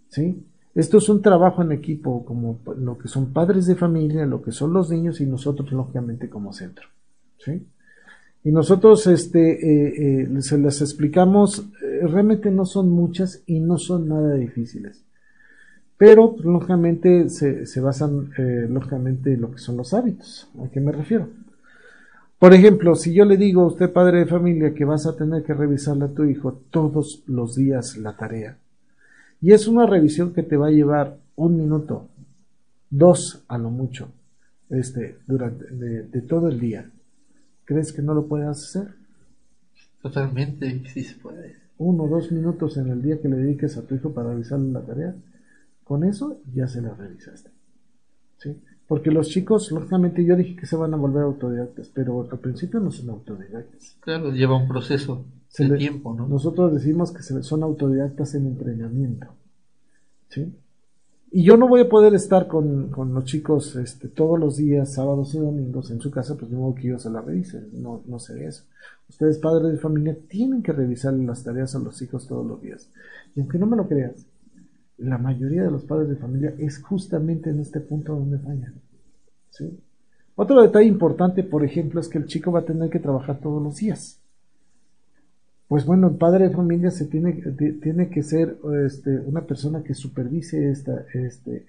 ¿Sí? 0.09 0.45
Esto 0.75 0.99
es 0.99 1.09
un 1.09 1.21
trabajo 1.21 1.63
en 1.63 1.73
equipo, 1.73 2.25
como 2.25 2.61
lo 2.79 2.97
que 2.97 3.09
son 3.09 3.33
padres 3.33 3.67
de 3.67 3.75
familia, 3.75 4.25
lo 4.25 4.41
que 4.41 4.53
son 4.53 4.73
los 4.73 4.91
niños 4.91 5.21
y 5.21 5.27
nosotros, 5.27 5.73
lógicamente, 5.73 6.29
como 6.29 6.53
centro. 6.53 6.87
¿Sí? 7.39 7.67
y 8.45 8.51
nosotros 8.51 9.07
este, 9.07 9.51
eh, 9.51 10.23
eh, 10.23 10.43
se 10.43 10.59
las 10.59 10.81
explicamos, 10.81 11.69
eh, 11.83 12.07
realmente 12.07 12.51
no 12.51 12.65
son 12.65 12.91
muchas 12.91 13.43
y 13.47 13.61
no 13.61 13.79
son 13.79 14.09
nada 14.09 14.35
difíciles. 14.35 15.05
Pero, 15.99 16.33
pues, 16.33 16.45
lógicamente, 16.45 17.29
se, 17.29 17.67
se 17.67 17.81
basan, 17.81 18.31
lógicamente, 18.69 19.35
en 19.35 19.43
lo 19.43 19.51
que 19.51 19.59
son 19.59 19.77
los 19.77 19.93
hábitos. 19.93 20.49
¿A 20.65 20.71
qué 20.71 20.81
me 20.81 20.93
refiero? 20.93 21.29
Por 22.39 22.55
ejemplo, 22.55 22.95
si 22.95 23.13
yo 23.13 23.25
le 23.25 23.37
digo 23.37 23.63
a 23.63 23.67
usted, 23.67 23.93
padre 23.93 24.21
de 24.21 24.27
familia, 24.27 24.73
que 24.73 24.85
vas 24.85 25.07
a 25.07 25.17
tener 25.17 25.43
que 25.43 25.55
revisarle 25.55 26.05
a 26.05 26.15
tu 26.15 26.25
hijo 26.25 26.63
todos 26.71 27.25
los 27.27 27.57
días 27.57 27.97
la 27.97 28.17
tarea, 28.17 28.57
y 29.41 29.53
es 29.53 29.67
una 29.67 29.87
revisión 29.87 30.33
que 30.33 30.45
te 30.45 30.57
va 30.57 30.69
a 30.69 30.73
llevar 30.73 31.17
un 31.35 31.57
minuto, 31.57 32.07
dos 32.91 33.43
a 33.49 33.59
lo 33.59 33.71
mucho, 33.71 34.09
este, 34.71 35.19
durante 35.27 35.67
de 35.67 36.23
todo 36.23 36.49
el 36.49 36.61
día, 36.61 36.89
¿Crees 37.69 37.93
que 37.93 38.01
no 38.01 38.15
lo 38.15 38.27
puedes 38.27 38.49
hacer? 38.49 38.95
Totalmente, 40.01 40.81
sí 40.87 41.05
se 41.05 41.17
puede. 41.17 41.57
Uno 41.77 42.05
o 42.05 42.09
dos 42.09 42.33
minutos 42.33 42.79
en 42.79 42.89
el 42.89 43.03
día 43.03 43.21
que 43.21 43.29
le 43.29 43.37
dediques 43.37 43.77
a 43.77 43.83
tu 43.83 43.95
hijo 43.95 44.11
para 44.15 44.31
revisarle 44.31 44.73
la 44.73 44.81
tarea, 44.81 45.15
con 45.89 46.05
eso 46.05 46.39
ya 46.55 46.69
se 46.69 46.83
la 46.83 46.95
revisaste. 46.95 47.51
¿Sí? 48.37 48.55
Porque 48.87 49.11
los 49.11 49.29
chicos, 49.29 49.73
lógicamente, 49.73 50.25
yo 50.25 50.37
dije 50.37 50.55
que 50.55 50.67
se 50.67 50.77
van 50.77 50.93
a 50.93 50.99
volver 50.99 51.23
autodidactas, 51.23 51.91
pero 51.93 52.29
al 52.31 52.39
principio 52.39 52.79
no 52.79 52.91
son 52.91 53.11
autodidactas. 53.11 53.97
Claro, 54.01 54.31
lleva 54.31 54.57
un 54.57 54.69
proceso 54.69 55.25
de 55.59 55.77
tiempo, 55.77 56.15
¿no? 56.15 56.29
Nosotros 56.29 56.73
decimos 56.75 57.11
que 57.11 57.23
son 57.23 57.63
autodidactas 57.63 58.35
en 58.35 58.47
entrenamiento. 58.47 59.29
¿Sí? 60.29 60.55
Y 61.31 61.43
yo 61.43 61.57
no 61.57 61.69
voy 61.69 61.83
a 61.83 61.89
poder 61.89 62.15
estar 62.15 62.47
con, 62.47 62.89
con, 62.89 63.13
los 63.13 63.25
chicos 63.25 63.77
este, 63.77 64.09
todos 64.09 64.39
los 64.39 64.57
días, 64.57 64.95
sábados 64.95 65.35
y 65.35 65.39
domingos 65.39 65.91
en 65.91 66.01
su 66.01 66.11
casa, 66.11 66.37
pues 66.37 66.51
no 66.51 66.75
que 66.75 66.89
yo 66.89 66.99
se 66.99 67.11
la 67.11 67.21
revise, 67.21 67.63
no, 67.73 68.03
no 68.07 68.19
sé 68.19 68.47
eso. 68.47 68.65
Ustedes, 69.09 69.39
padres 69.39 69.73
de 69.73 69.79
familia, 69.79 70.17
tienen 70.29 70.63
que 70.63 70.73
revisar 70.73 71.13
las 71.15 71.45
tareas 71.45 71.75
a 71.75 71.79
los 71.79 72.01
hijos 72.01 72.27
todos 72.27 72.47
los 72.47 72.63
días. 72.63 72.91
Y 73.35 73.41
aunque 73.41 73.59
no 73.59 73.67
me 73.67 73.77
lo 73.77 73.87
creas, 73.87 74.27
la 74.99 75.19
mayoría 75.19 75.65
de 75.65 75.71
los 75.71 75.85
padres 75.85 76.09
de 76.09 76.17
familia 76.17 76.55
es 76.59 76.83
justamente 76.83 77.51
en 77.51 77.61
este 77.61 77.81
punto 77.81 78.15
donde 78.15 78.39
fallan. 78.39 78.75
¿sí? 79.51 79.79
Otro 80.35 80.63
detalle 80.63 80.87
importante, 80.87 81.43
por 81.43 81.65
ejemplo, 81.65 82.01
es 82.01 82.09
que 82.09 82.19
el 82.19 82.27
chico 82.27 82.53
va 82.53 82.61
a 82.61 82.65
tener 82.65 82.91
que 82.91 82.99
trabajar 82.99 83.39
todos 83.39 83.63
los 83.63 83.77
días 83.77 84.21
pues 85.69 85.85
bueno, 85.85 86.09
el 86.09 86.17
padre 86.17 86.49
de 86.49 86.55
familia 86.55 86.91
se 86.91 87.05
tiene, 87.05 87.35
tiene 87.83 88.09
que 88.09 88.23
ser 88.23 88.57
este, 88.87 89.21
una 89.21 89.43
persona 89.43 89.83
que 89.83 89.93
supervise 89.93 90.71
este, 90.71 91.05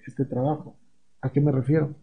este 0.06 0.24
trabajo. 0.24 0.74
¿A 1.20 1.30
qué 1.30 1.42
me 1.42 1.52
refiero? 1.52 1.94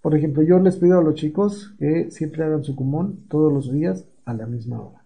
Por 0.00 0.16
ejemplo, 0.16 0.42
yo 0.42 0.58
les 0.58 0.76
pido 0.76 0.98
a 0.98 1.02
los 1.02 1.14
chicos 1.14 1.74
que 1.78 2.10
siempre 2.10 2.44
hagan 2.44 2.64
su 2.64 2.74
común 2.74 3.26
todos 3.28 3.52
los 3.52 3.70
días 3.70 4.06
a 4.24 4.32
la 4.32 4.46
misma 4.46 4.80
hora. 4.80 5.01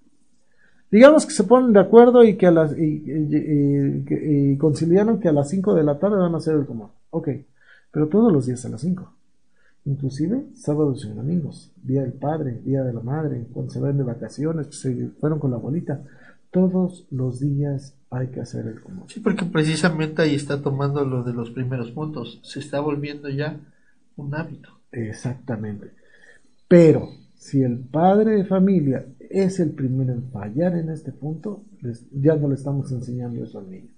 Digamos 0.90 1.26
que 1.26 1.32
se 1.32 1.44
ponen 1.44 1.72
de 1.72 1.80
acuerdo 1.80 2.24
y 2.24 2.36
que 2.36 2.46
a 2.46 2.50
las 2.50 2.76
y, 2.78 3.02
y, 3.06 4.56
conciliaron 4.56 5.18
que 5.18 5.28
a 5.28 5.32
las 5.32 5.48
5 5.50 5.74
de 5.74 5.82
la 5.82 5.98
tarde 5.98 6.16
van 6.16 6.34
a 6.34 6.38
hacer 6.38 6.54
el 6.54 6.66
común. 6.66 6.88
Ok, 7.10 7.28
pero 7.90 8.08
todos 8.08 8.32
los 8.32 8.46
días 8.46 8.64
a 8.64 8.68
las 8.68 8.80
5 8.80 9.16
inclusive 9.86 10.46
sábados 10.54 11.04
y 11.04 11.14
domingos, 11.14 11.72
Día 11.82 12.02
del 12.02 12.12
Padre, 12.12 12.60
Día 12.64 12.82
de 12.82 12.92
la 12.92 13.00
Madre, 13.00 13.46
cuando 13.52 13.72
se 13.72 13.80
ven 13.80 13.96
de 13.96 14.02
vacaciones, 14.02 14.68
se 14.70 15.08
fueron 15.20 15.38
con 15.38 15.52
la 15.52 15.56
abuelita. 15.56 16.02
Todos 16.50 17.06
los 17.10 17.40
días 17.40 17.94
hay 18.10 18.28
que 18.28 18.40
hacer 18.40 18.66
el 18.66 18.80
común. 18.80 19.04
Sí, 19.08 19.20
porque 19.20 19.44
precisamente 19.44 20.22
ahí 20.22 20.34
está 20.34 20.60
tomando 20.60 21.04
lo 21.04 21.22
de 21.22 21.32
los 21.32 21.50
primeros 21.50 21.90
puntos. 21.92 22.40
Se 22.42 22.60
está 22.60 22.80
volviendo 22.80 23.28
ya 23.28 23.60
un 24.16 24.34
hábito. 24.34 24.70
Exactamente. 24.90 25.92
Pero 26.68 27.08
si 27.34 27.62
el 27.62 27.78
padre 27.78 28.32
de 28.32 28.44
familia 28.44 29.06
es 29.30 29.61
el 29.61 29.71
primero 29.71 30.12
en 30.12 30.30
fallar 30.30 30.76
en 30.76 30.90
este 30.90 31.12
punto, 31.12 31.64
ya 32.12 32.37
no 32.37 32.49
le 32.49 32.54
estamos 32.54 32.90
enseñando 32.92 33.42
eso 33.45 33.59
al 33.59 33.71
niño. 33.71 33.90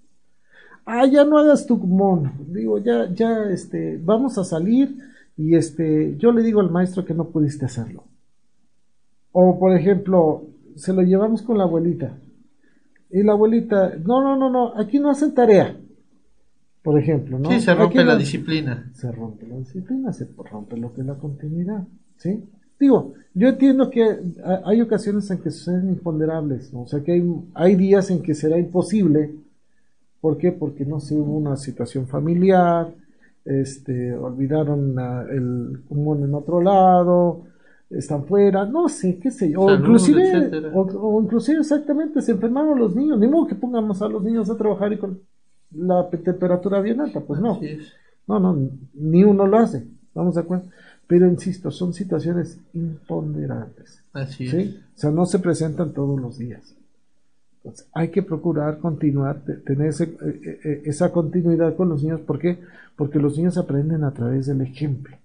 Ah, 0.85 1.05
ya 1.05 1.23
no 1.23 1.37
hagas 1.37 1.65
tu 1.65 1.79
común. 1.79 2.31
Digo, 2.47 2.79
ya, 2.79 3.13
ya, 3.13 3.45
este, 3.51 3.97
vamos 4.03 4.37
a 4.37 4.43
salir 4.43 4.97
y 5.37 5.55
este, 5.55 6.17
yo 6.17 6.31
le 6.31 6.41
digo 6.41 6.61
al 6.61 6.71
maestro 6.71 7.05
que 7.05 7.13
no 7.13 7.29
pudiste 7.29 7.65
hacerlo. 7.65 8.05
O 9.31 9.59
por 9.59 9.75
ejemplo, 9.75 10.47
se 10.75 10.93
lo 10.93 11.01
llevamos 11.01 11.41
con 11.41 11.57
la 11.57 11.65
abuelita. 11.65 12.17
Y 13.11 13.23
la 13.23 13.33
abuelita, 13.33 13.95
no, 14.03 14.21
no, 14.21 14.35
no, 14.35 14.49
no, 14.49 14.77
aquí 14.77 14.99
no 14.99 15.09
hacen 15.09 15.33
tarea. 15.33 15.79
Por 16.81 16.97
ejemplo, 16.97 17.37
¿no? 17.37 17.51
Sí, 17.51 17.59
se 17.59 17.73
rompe 17.75 18.03
la 18.03 18.15
disciplina. 18.15 18.89
Se 18.93 19.11
rompe 19.11 19.45
la 19.47 19.57
disciplina, 19.57 20.13
se 20.13 20.27
rompe 20.37 20.77
lo 20.77 20.93
que 20.93 21.01
es 21.01 21.07
la 21.07 21.15
continuidad, 21.15 21.87
¿sí? 22.17 22.43
Digo, 22.79 23.13
yo 23.33 23.49
entiendo 23.49 23.89
que 23.89 24.19
hay 24.65 24.81
ocasiones 24.81 25.29
en 25.31 25.39
que 25.39 25.51
suceden 25.51 25.89
imponderables, 25.89 26.73
¿no? 26.73 26.83
O 26.83 26.87
sea, 26.87 27.01
que 27.01 27.13
hay, 27.13 27.33
hay 27.53 27.75
días 27.75 28.09
en 28.09 28.21
que 28.21 28.33
será 28.33 28.57
imposible. 28.57 29.31
¿Por 30.21 30.37
qué? 30.37 30.51
Porque 30.51 30.85
no 30.85 30.99
se 30.99 31.15
hubo 31.15 31.37
una 31.37 31.55
situación 31.55 32.07
familiar, 32.07 32.93
este, 33.45 34.13
olvidaron 34.13 34.95
el 35.29 35.81
común 35.87 36.23
en 36.23 36.33
otro 36.33 36.61
lado, 36.61 37.45
están 37.89 38.25
fuera, 38.25 38.65
no 38.65 38.87
sé, 38.87 39.17
qué 39.17 39.31
sé 39.31 39.51
yo, 39.51 39.61
o 39.61 39.73
inclusive, 39.73 40.71
o, 40.73 41.21
inclusive 41.21 41.59
exactamente 41.59 42.21
se 42.21 42.33
enfermaron 42.33 42.77
los 42.77 42.95
niños, 42.95 43.19
ni 43.19 43.27
modo 43.27 43.47
que 43.47 43.55
pongamos 43.55 44.01
a 44.01 44.07
los 44.07 44.23
niños 44.23 44.49
a 44.49 44.57
trabajar 44.57 44.93
y 44.93 44.97
con 44.97 45.19
la 45.71 46.07
temperatura 46.09 46.81
bien 46.81 47.01
alta, 47.01 47.21
pues 47.21 47.39
no, 47.39 47.59
no, 48.27 48.39
no, 48.39 48.69
ni 48.93 49.23
uno 49.23 49.47
lo 49.47 49.57
hace, 49.57 49.87
vamos 50.13 50.37
a 50.37 50.41
acuerdo, 50.41 50.65
pero 51.09 51.27
insisto, 51.27 51.71
son 51.71 51.91
situaciones 51.91 52.59
imponderables, 52.71 54.03
Así 54.13 54.47
¿sí? 54.47 54.79
o 54.95 54.99
sea, 54.99 55.09
no 55.09 55.25
se 55.25 55.39
presentan 55.39 55.91
todos 55.91 56.21
los 56.21 56.37
días. 56.37 56.75
Entonces, 57.55 57.87
hay 57.93 58.09
que 58.09 58.21
procurar 58.21 58.77
continuar, 58.77 59.41
tener 59.65 59.91
eh, 59.91 60.03
eh, 60.21 60.59
eh, 60.63 60.81
esa 60.85 61.11
continuidad 61.11 61.75
con 61.75 61.89
los 61.89 62.03
niños. 62.03 62.21
¿Por 62.21 62.37
qué? 62.37 62.59
Porque 62.95 63.17
los 63.17 63.35
niños 63.37 63.57
aprenden 63.57 64.03
a 64.03 64.13
través 64.13 64.45
del 64.45 64.61
ejemplo. 64.61 65.17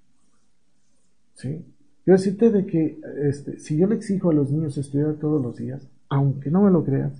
¿Sí? 1.34 1.62
Quiero 2.02 2.16
decirte 2.16 2.50
de 2.50 2.64
que 2.64 2.98
este, 3.20 3.58
si 3.58 3.76
yo 3.76 3.86
le 3.86 3.96
exijo 3.96 4.30
a 4.30 4.34
los 4.34 4.50
niños 4.50 4.78
estudiar 4.78 5.16
todos 5.16 5.42
los 5.42 5.58
días, 5.58 5.86
aunque 6.08 6.50
no 6.50 6.62
me 6.62 6.70
lo 6.70 6.82
creas, 6.82 7.12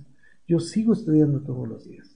yo 0.47 0.59
sigo 0.59 0.93
estudiando 0.93 1.41
todos 1.41 1.67
los 1.67 1.87
días. 1.87 2.09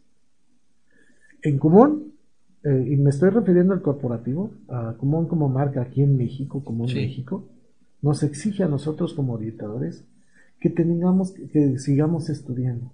En 1.44 1.60
común, 1.60 2.16
y 2.64 2.98
me 2.98 3.10
estoy 3.10 3.30
refiriendo 3.30 3.74
al 3.74 3.82
corporativo, 3.82 4.52
a 4.68 4.96
común 4.98 5.28
como 5.28 5.48
marca 5.48 5.82
aquí 5.82 6.02
en 6.02 6.18
México, 6.18 6.64
como 6.64 6.88
en 6.88 6.94
México, 6.94 7.48
nos 8.02 8.24
exige 8.24 8.64
a 8.64 8.68
nosotros 8.68 9.14
como 9.14 9.34
orientadores 9.34 10.06
que 10.60 10.70
tengamos, 10.70 11.32
que 11.32 11.80
sigamos 11.80 12.30
estudiando. 12.30 12.92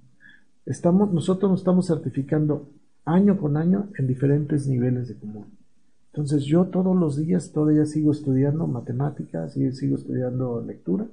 Estamos, 0.66 1.12
nosotros 1.14 1.50
nos 1.50 1.62
estamos 1.62 1.88
certificando 1.88 2.70
año 3.06 3.38
con 3.40 3.58
año 3.58 3.90
en 3.98 4.08
diferentes 4.08 4.68
niveles 4.68 5.08
de 5.08 5.16
común. 5.16 5.46
Entonces 6.12 6.46
yo 6.46 6.66
todos 6.66 6.96
los 6.96 7.18
días 7.18 7.52
todavía 7.52 7.86
sigo 7.86 8.12
estudiando 8.12 8.68
matemáticas 8.68 9.58
y 9.58 9.72
sigo 9.74 9.96
estudiando 9.98 10.62
lectura 10.62 11.08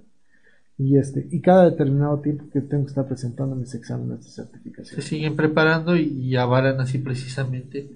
y 0.79 0.97
este 0.97 1.27
y 1.31 1.41
cada 1.41 1.69
determinado 1.71 2.21
tiempo 2.21 2.45
que 2.53 2.61
tengo 2.61 2.85
que 2.85 2.91
estar 2.91 3.07
presentando 3.07 3.57
mis 3.57 3.75
exámenes 3.75 4.25
de 4.25 4.31
certificación. 4.31 5.01
Se 5.01 5.07
siguen 5.07 5.37
preparando 5.37 5.97
y, 5.97 6.37
avalan 6.37 6.81
así 6.81 6.99
precisamente 6.99 7.91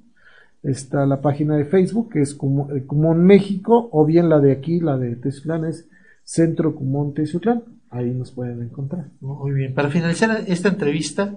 Está 0.62 1.06
la 1.06 1.20
página 1.20 1.56
de 1.56 1.64
Facebook, 1.64 2.12
que 2.12 2.20
es 2.20 2.34
Común, 2.34 3.24
México, 3.24 3.88
o 3.92 4.04
bien 4.06 4.28
la 4.28 4.40
de 4.40 4.52
aquí, 4.52 4.80
la 4.80 4.96
de 4.96 5.16
Tezclán, 5.16 5.64
es 5.64 5.88
Centro 6.22 6.74
Común 6.74 7.14
Tezclán. 7.14 7.64
Ahí 7.90 8.10
nos 8.10 8.30
pueden 8.30 8.62
encontrar. 8.62 9.06
Muy 9.20 9.52
bien. 9.52 9.74
Para 9.74 9.90
finalizar 9.90 10.44
esta 10.46 10.68
entrevista, 10.68 11.36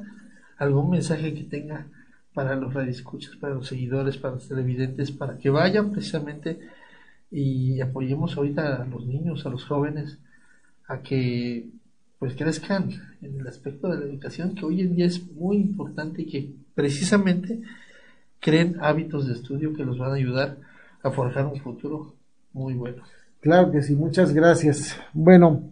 ¿algún 0.57 0.91
mensaje 0.91 1.33
que 1.33 1.43
tenga 1.43 1.87
para 2.35 2.55
los 2.55 2.73
radioescuchas, 2.73 3.35
para 3.37 3.55
los 3.55 3.67
seguidores, 3.67 4.17
para 4.17 4.35
los 4.35 4.47
televidentes, 4.47 5.11
para 5.11 5.37
que 5.37 5.49
vayan 5.49 5.91
precisamente 5.91 6.59
y 7.31 7.81
apoyemos 7.81 8.37
ahorita 8.37 8.83
a 8.83 8.85
los 8.85 9.07
niños, 9.07 9.45
a 9.45 9.49
los 9.49 9.65
jóvenes, 9.65 10.19
a 10.87 11.01
que 11.01 11.67
pues 12.19 12.35
crezcan 12.35 12.89
en 13.21 13.39
el 13.39 13.47
aspecto 13.47 13.89
de 13.89 13.99
la 13.99 14.05
educación 14.05 14.55
que 14.55 14.65
hoy 14.65 14.81
en 14.81 14.95
día 14.95 15.05
es 15.05 15.25
muy 15.33 15.57
importante 15.57 16.21
y 16.21 16.25
que 16.25 16.53
precisamente 16.73 17.61
creen 18.45 18.77
hábitos 18.79 19.25
de 19.25 19.33
estudio 19.33 19.73
que 19.73 19.83
los 19.83 19.97
van 19.97 20.11
a 20.11 20.15
ayudar 20.15 20.57
a 21.01 21.09
forjar 21.09 21.47
un 21.47 21.59
futuro 21.59 22.13
muy 22.53 22.75
bueno. 22.75 23.01
Claro 23.41 23.71
que 23.71 23.81
sí, 23.81 23.95
muchas 23.95 24.35
gracias. 24.35 24.95
Bueno, 25.13 25.63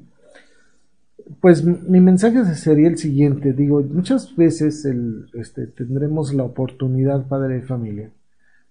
pues 1.39 1.63
mi 1.63 1.99
mensaje 1.99 2.43
sería 2.55 2.87
el 2.87 2.97
siguiente, 2.97 3.53
digo, 3.53 3.79
muchas 3.83 4.35
veces 4.35 4.85
el, 4.85 5.29
este, 5.33 5.67
tendremos 5.67 6.33
la 6.33 6.45
oportunidad, 6.45 7.27
padre 7.27 7.57
de 7.57 7.61
familia, 7.61 8.09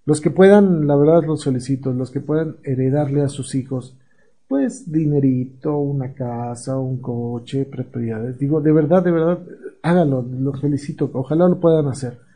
los 0.04 0.20
que 0.20 0.30
puedan, 0.30 0.88
la 0.88 0.96
verdad 0.96 1.22
los 1.24 1.42
solicito, 1.42 1.92
los 1.92 2.10
que 2.10 2.20
puedan 2.20 2.56
heredarle 2.64 3.22
a 3.22 3.28
sus 3.28 3.54
hijos, 3.54 3.96
pues 4.48 4.90
dinerito, 4.90 5.78
una 5.78 6.12
casa, 6.12 6.76
un 6.76 7.00
coche, 7.00 7.66
propiedades, 7.66 8.36
digo, 8.36 8.60
de 8.60 8.72
verdad, 8.72 9.04
de 9.04 9.12
verdad, 9.12 9.38
háganlo, 9.80 10.22
los 10.22 10.60
felicito, 10.60 11.08
ojalá 11.12 11.48
lo 11.48 11.60
puedan 11.60 11.86
hacer. 11.86 12.31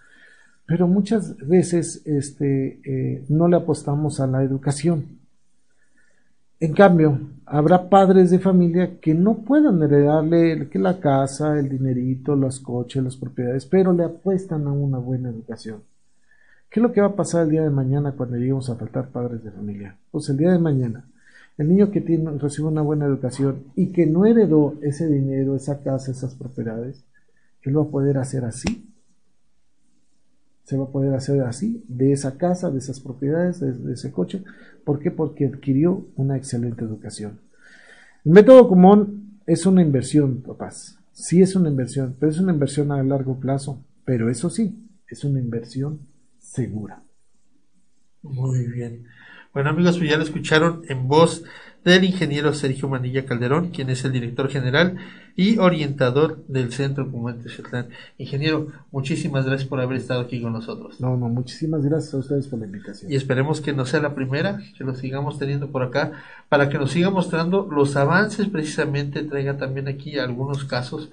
Pero 0.67 0.89
muchas 0.89 1.37
veces 1.47 2.03
este, 2.05 2.81
eh, 2.85 3.25
no 3.29 3.47
le 3.47 3.57
apostamos 3.57 4.19
a 4.19 4.27
la 4.27 4.43
educación. 4.43 5.05
En 6.59 6.73
cambio, 6.73 7.21
habrá 7.45 7.89
padres 7.89 8.31
de 8.31 8.41
familia 8.41 8.99
que 8.99 9.15
no 9.15 9.45
puedan 9.45 9.81
heredarle 9.83 10.69
la 10.73 10.99
casa, 10.99 11.59
el 11.59 11.69
dinerito, 11.69 12.35
los 12.35 12.61
coches, 12.61 13.05
las 13.05 13.17
propiedades, 13.17 13.67
pero 13.67 13.93
le 13.93 14.05
apuestan 14.05 14.67
a 14.67 14.73
una 14.73 14.99
buena 14.99 15.29
educación. 15.29 15.83
¿Qué 16.69 16.81
es 16.81 16.83
lo 16.83 16.93
que 16.93 17.01
va 17.01 17.09
a 17.09 17.17
pasar 17.17 17.45
el 17.45 17.51
día 17.51 17.63
de 17.63 17.71
mañana 17.71 18.13
cuando 18.13 18.37
lleguemos 18.37 18.69
a 18.69 18.75
faltar 18.75 19.09
padres 19.11 19.45
de 19.45 19.53
familia? 19.53 19.97
Pues 20.11 20.29
el 20.31 20.39
día 20.39 20.51
de 20.51 20.59
mañana, 20.59 21.05
el 21.59 21.69
niño 21.69 21.91
que 21.91 22.01
tiene, 22.01 22.31
recibe 22.39 22.69
una 22.69 22.83
buena 22.83 23.07
educación 23.07 23.65
y 23.77 23.93
que 23.93 24.07
no 24.07 24.27
heredó 24.27 24.75
ese 24.83 25.07
dinero, 25.07 25.55
esa 25.55 25.83
casa, 25.83 26.11
esas 26.11 26.35
propiedades, 26.35 27.05
él 27.63 27.77
va 27.77 27.83
a 27.83 27.89
poder 27.89 28.19
hacer 28.19 28.45
así 28.45 28.96
se 30.67 30.77
va 30.77 30.87
a 30.87 30.91
poder 30.91 31.15
hacer 31.15 31.41
así, 31.43 31.85
de 31.87 32.11
esa 32.11 32.37
casa, 32.39 32.73
de 32.73 32.79
esas 32.79 32.99
propiedades, 32.99 33.61
de, 33.61 33.93
ese 33.93 34.11
coche. 34.11 34.43
¿Por 34.85 34.99
qué? 34.99 35.13
Porque 35.13 35.47
adquirió 35.47 36.09
una 36.17 36.37
excelente 36.37 36.85
educación. 36.85 37.39
El 38.25 38.33
método 38.33 38.67
común 38.67 39.39
es 39.47 39.65
una 39.65 39.81
inversión, 39.81 40.43
papás. 40.43 40.99
Sí 41.13 41.41
es 41.41 41.55
una 41.55 41.69
inversión, 41.69 42.17
pero 42.19 42.33
es 42.33 42.41
una 42.41 42.53
inversión 42.53 42.91
a 42.91 43.01
largo 43.05 43.39
plazo. 43.39 43.85
Pero 44.05 44.29
eso 44.29 44.51
sí, 44.51 44.89
es 45.09 45.23
una 45.23 45.39
inversión 45.39 46.01
segura. 46.41 47.01
Muy 48.23 48.67
bien. 48.67 49.05
Bueno 49.57 49.71
amigos, 49.71 49.97
pues 49.97 50.11
ya 50.11 50.19
lo 50.19 50.23
escucharon 50.23 50.83
en 50.91 51.09
voz 51.09 51.43
del 51.83 52.05
ingeniero 52.05 52.53
Sergio 52.53 52.91
Manilla 52.91 53.25
Calderón, 53.25 53.71
quien 53.71 53.89
es 53.89 54.05
el 54.05 54.13
director 54.13 54.51
general 54.51 54.99
y 55.35 55.57
orientador 55.57 56.45
del 56.47 56.75
Centro 56.75 57.11
Común 57.11 57.43
Teciutlán. 57.43 57.89
Ingeniero, 58.19 58.67
muchísimas 58.93 59.47
gracias 59.47 59.67
por 59.67 59.81
haber 59.81 59.97
estado 59.97 60.21
aquí 60.21 60.43
con 60.43 60.53
nosotros. 60.53 61.01
No, 61.01 61.17
no, 61.17 61.31
muchísimas 61.31 61.83
gracias 61.87 62.13
a 62.13 62.19
ustedes 62.19 62.49
por 62.49 62.59
la 62.59 62.67
invitación. 62.67 63.11
Y 63.11 63.17
esperemos 63.17 63.63
que 63.63 63.73
no 63.73 63.87
sea 63.87 64.03
la 64.03 64.15
primera, 64.15 64.61
que 64.77 64.85
lo 64.85 64.95
sigamos 64.95 65.39
teniendo 65.39 65.73
por 65.73 65.83
acá, 65.83 66.13
para 66.51 66.69
que 66.69 66.77
nos 66.77 66.91
siga 66.91 67.09
mostrando 67.09 67.67
los 67.67 67.97
avances, 67.97 68.49
precisamente 68.49 69.23
traiga 69.23 69.57
también 69.57 69.89
aquí 69.89 70.19
algunos 70.19 70.67
casos 70.67 71.13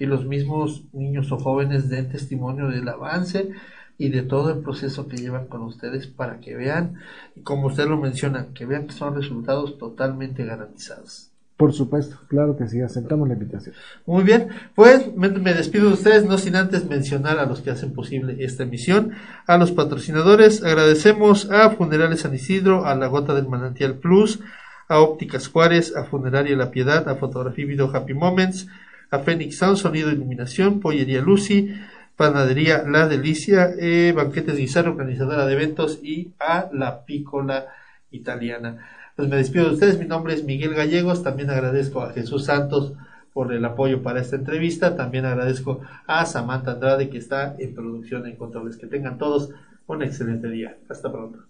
y 0.00 0.06
los 0.06 0.26
mismos 0.26 0.82
niños 0.92 1.30
o 1.30 1.38
jóvenes 1.38 1.88
den 1.88 2.08
testimonio 2.08 2.66
del 2.70 2.88
avance 2.88 3.52
y 3.98 4.08
de 4.08 4.22
todo 4.22 4.50
el 4.50 4.58
proceso 4.58 5.08
que 5.08 5.16
llevan 5.16 5.46
con 5.46 5.62
ustedes 5.62 6.06
para 6.06 6.40
que 6.40 6.54
vean, 6.54 6.96
como 7.44 7.68
usted 7.68 7.86
lo 7.86 7.96
menciona, 7.96 8.48
que 8.54 8.66
vean 8.66 8.86
que 8.86 8.92
son 8.92 9.14
resultados 9.14 9.78
totalmente 9.78 10.44
garantizados. 10.44 11.30
Por 11.56 11.72
supuesto, 11.72 12.18
claro 12.26 12.56
que 12.56 12.66
sí, 12.66 12.80
aceptamos 12.80 13.28
la 13.28 13.34
invitación. 13.34 13.76
Muy 14.06 14.24
bien, 14.24 14.48
pues 14.74 15.14
me, 15.14 15.28
me, 15.28 15.54
despido 15.54 15.86
de 15.86 15.94
ustedes, 15.94 16.24
no 16.24 16.36
sin 16.36 16.56
antes 16.56 16.88
mencionar 16.88 17.38
a 17.38 17.46
los 17.46 17.60
que 17.60 17.70
hacen 17.70 17.92
posible 17.92 18.36
esta 18.40 18.64
emisión, 18.64 19.12
a 19.46 19.56
los 19.56 19.70
patrocinadores, 19.70 20.64
agradecemos 20.64 21.48
a 21.52 21.70
Funerales 21.70 22.22
San 22.22 22.34
Isidro, 22.34 22.86
a 22.86 22.96
La 22.96 23.06
Gota 23.06 23.34
del 23.34 23.46
Manantial 23.46 23.94
Plus, 23.94 24.40
a 24.88 24.98
Ópticas 24.98 25.46
Juárez, 25.46 25.94
a 25.94 26.04
Funeraria 26.04 26.56
La 26.56 26.72
Piedad, 26.72 27.08
a 27.08 27.14
Fotografía 27.14 27.64
y 27.64 27.68
Video 27.68 27.88
Happy 27.94 28.14
Moments, 28.14 28.66
a 29.12 29.20
Phoenix 29.20 29.58
Sound, 29.58 29.76
Sonido 29.76 30.10
e 30.10 30.14
Iluminación, 30.14 30.80
Pollería 30.80 31.22
Lucy, 31.22 31.72
Panadería 32.16 32.84
La 32.86 33.08
Delicia, 33.08 33.70
eh, 33.78 34.12
Banquetes 34.14 34.56
Guizar, 34.56 34.88
organizadora 34.88 35.46
de 35.46 35.52
eventos 35.52 35.98
y 36.02 36.32
a 36.38 36.68
La 36.72 37.04
Pícola 37.04 37.66
Italiana. 38.10 38.86
Pues 39.16 39.28
me 39.28 39.36
despido 39.36 39.66
de 39.66 39.74
ustedes, 39.74 39.98
mi 39.98 40.06
nombre 40.06 40.34
es 40.34 40.44
Miguel 40.44 40.74
Gallegos, 40.74 41.22
también 41.22 41.50
agradezco 41.50 42.02
a 42.02 42.12
Jesús 42.12 42.46
Santos 42.46 42.94
por 43.32 43.52
el 43.52 43.64
apoyo 43.64 44.02
para 44.02 44.20
esta 44.20 44.36
entrevista, 44.36 44.96
también 44.96 45.24
agradezco 45.24 45.80
a 46.06 46.24
Samantha 46.24 46.72
Andrade 46.72 47.10
que 47.10 47.18
está 47.18 47.56
en 47.58 47.74
producción 47.74 48.26
en 48.26 48.36
controles. 48.36 48.76
Que 48.76 48.86
tengan 48.86 49.18
todos 49.18 49.50
un 49.86 50.02
excelente 50.02 50.48
día. 50.48 50.76
Hasta 50.88 51.10
pronto. 51.10 51.40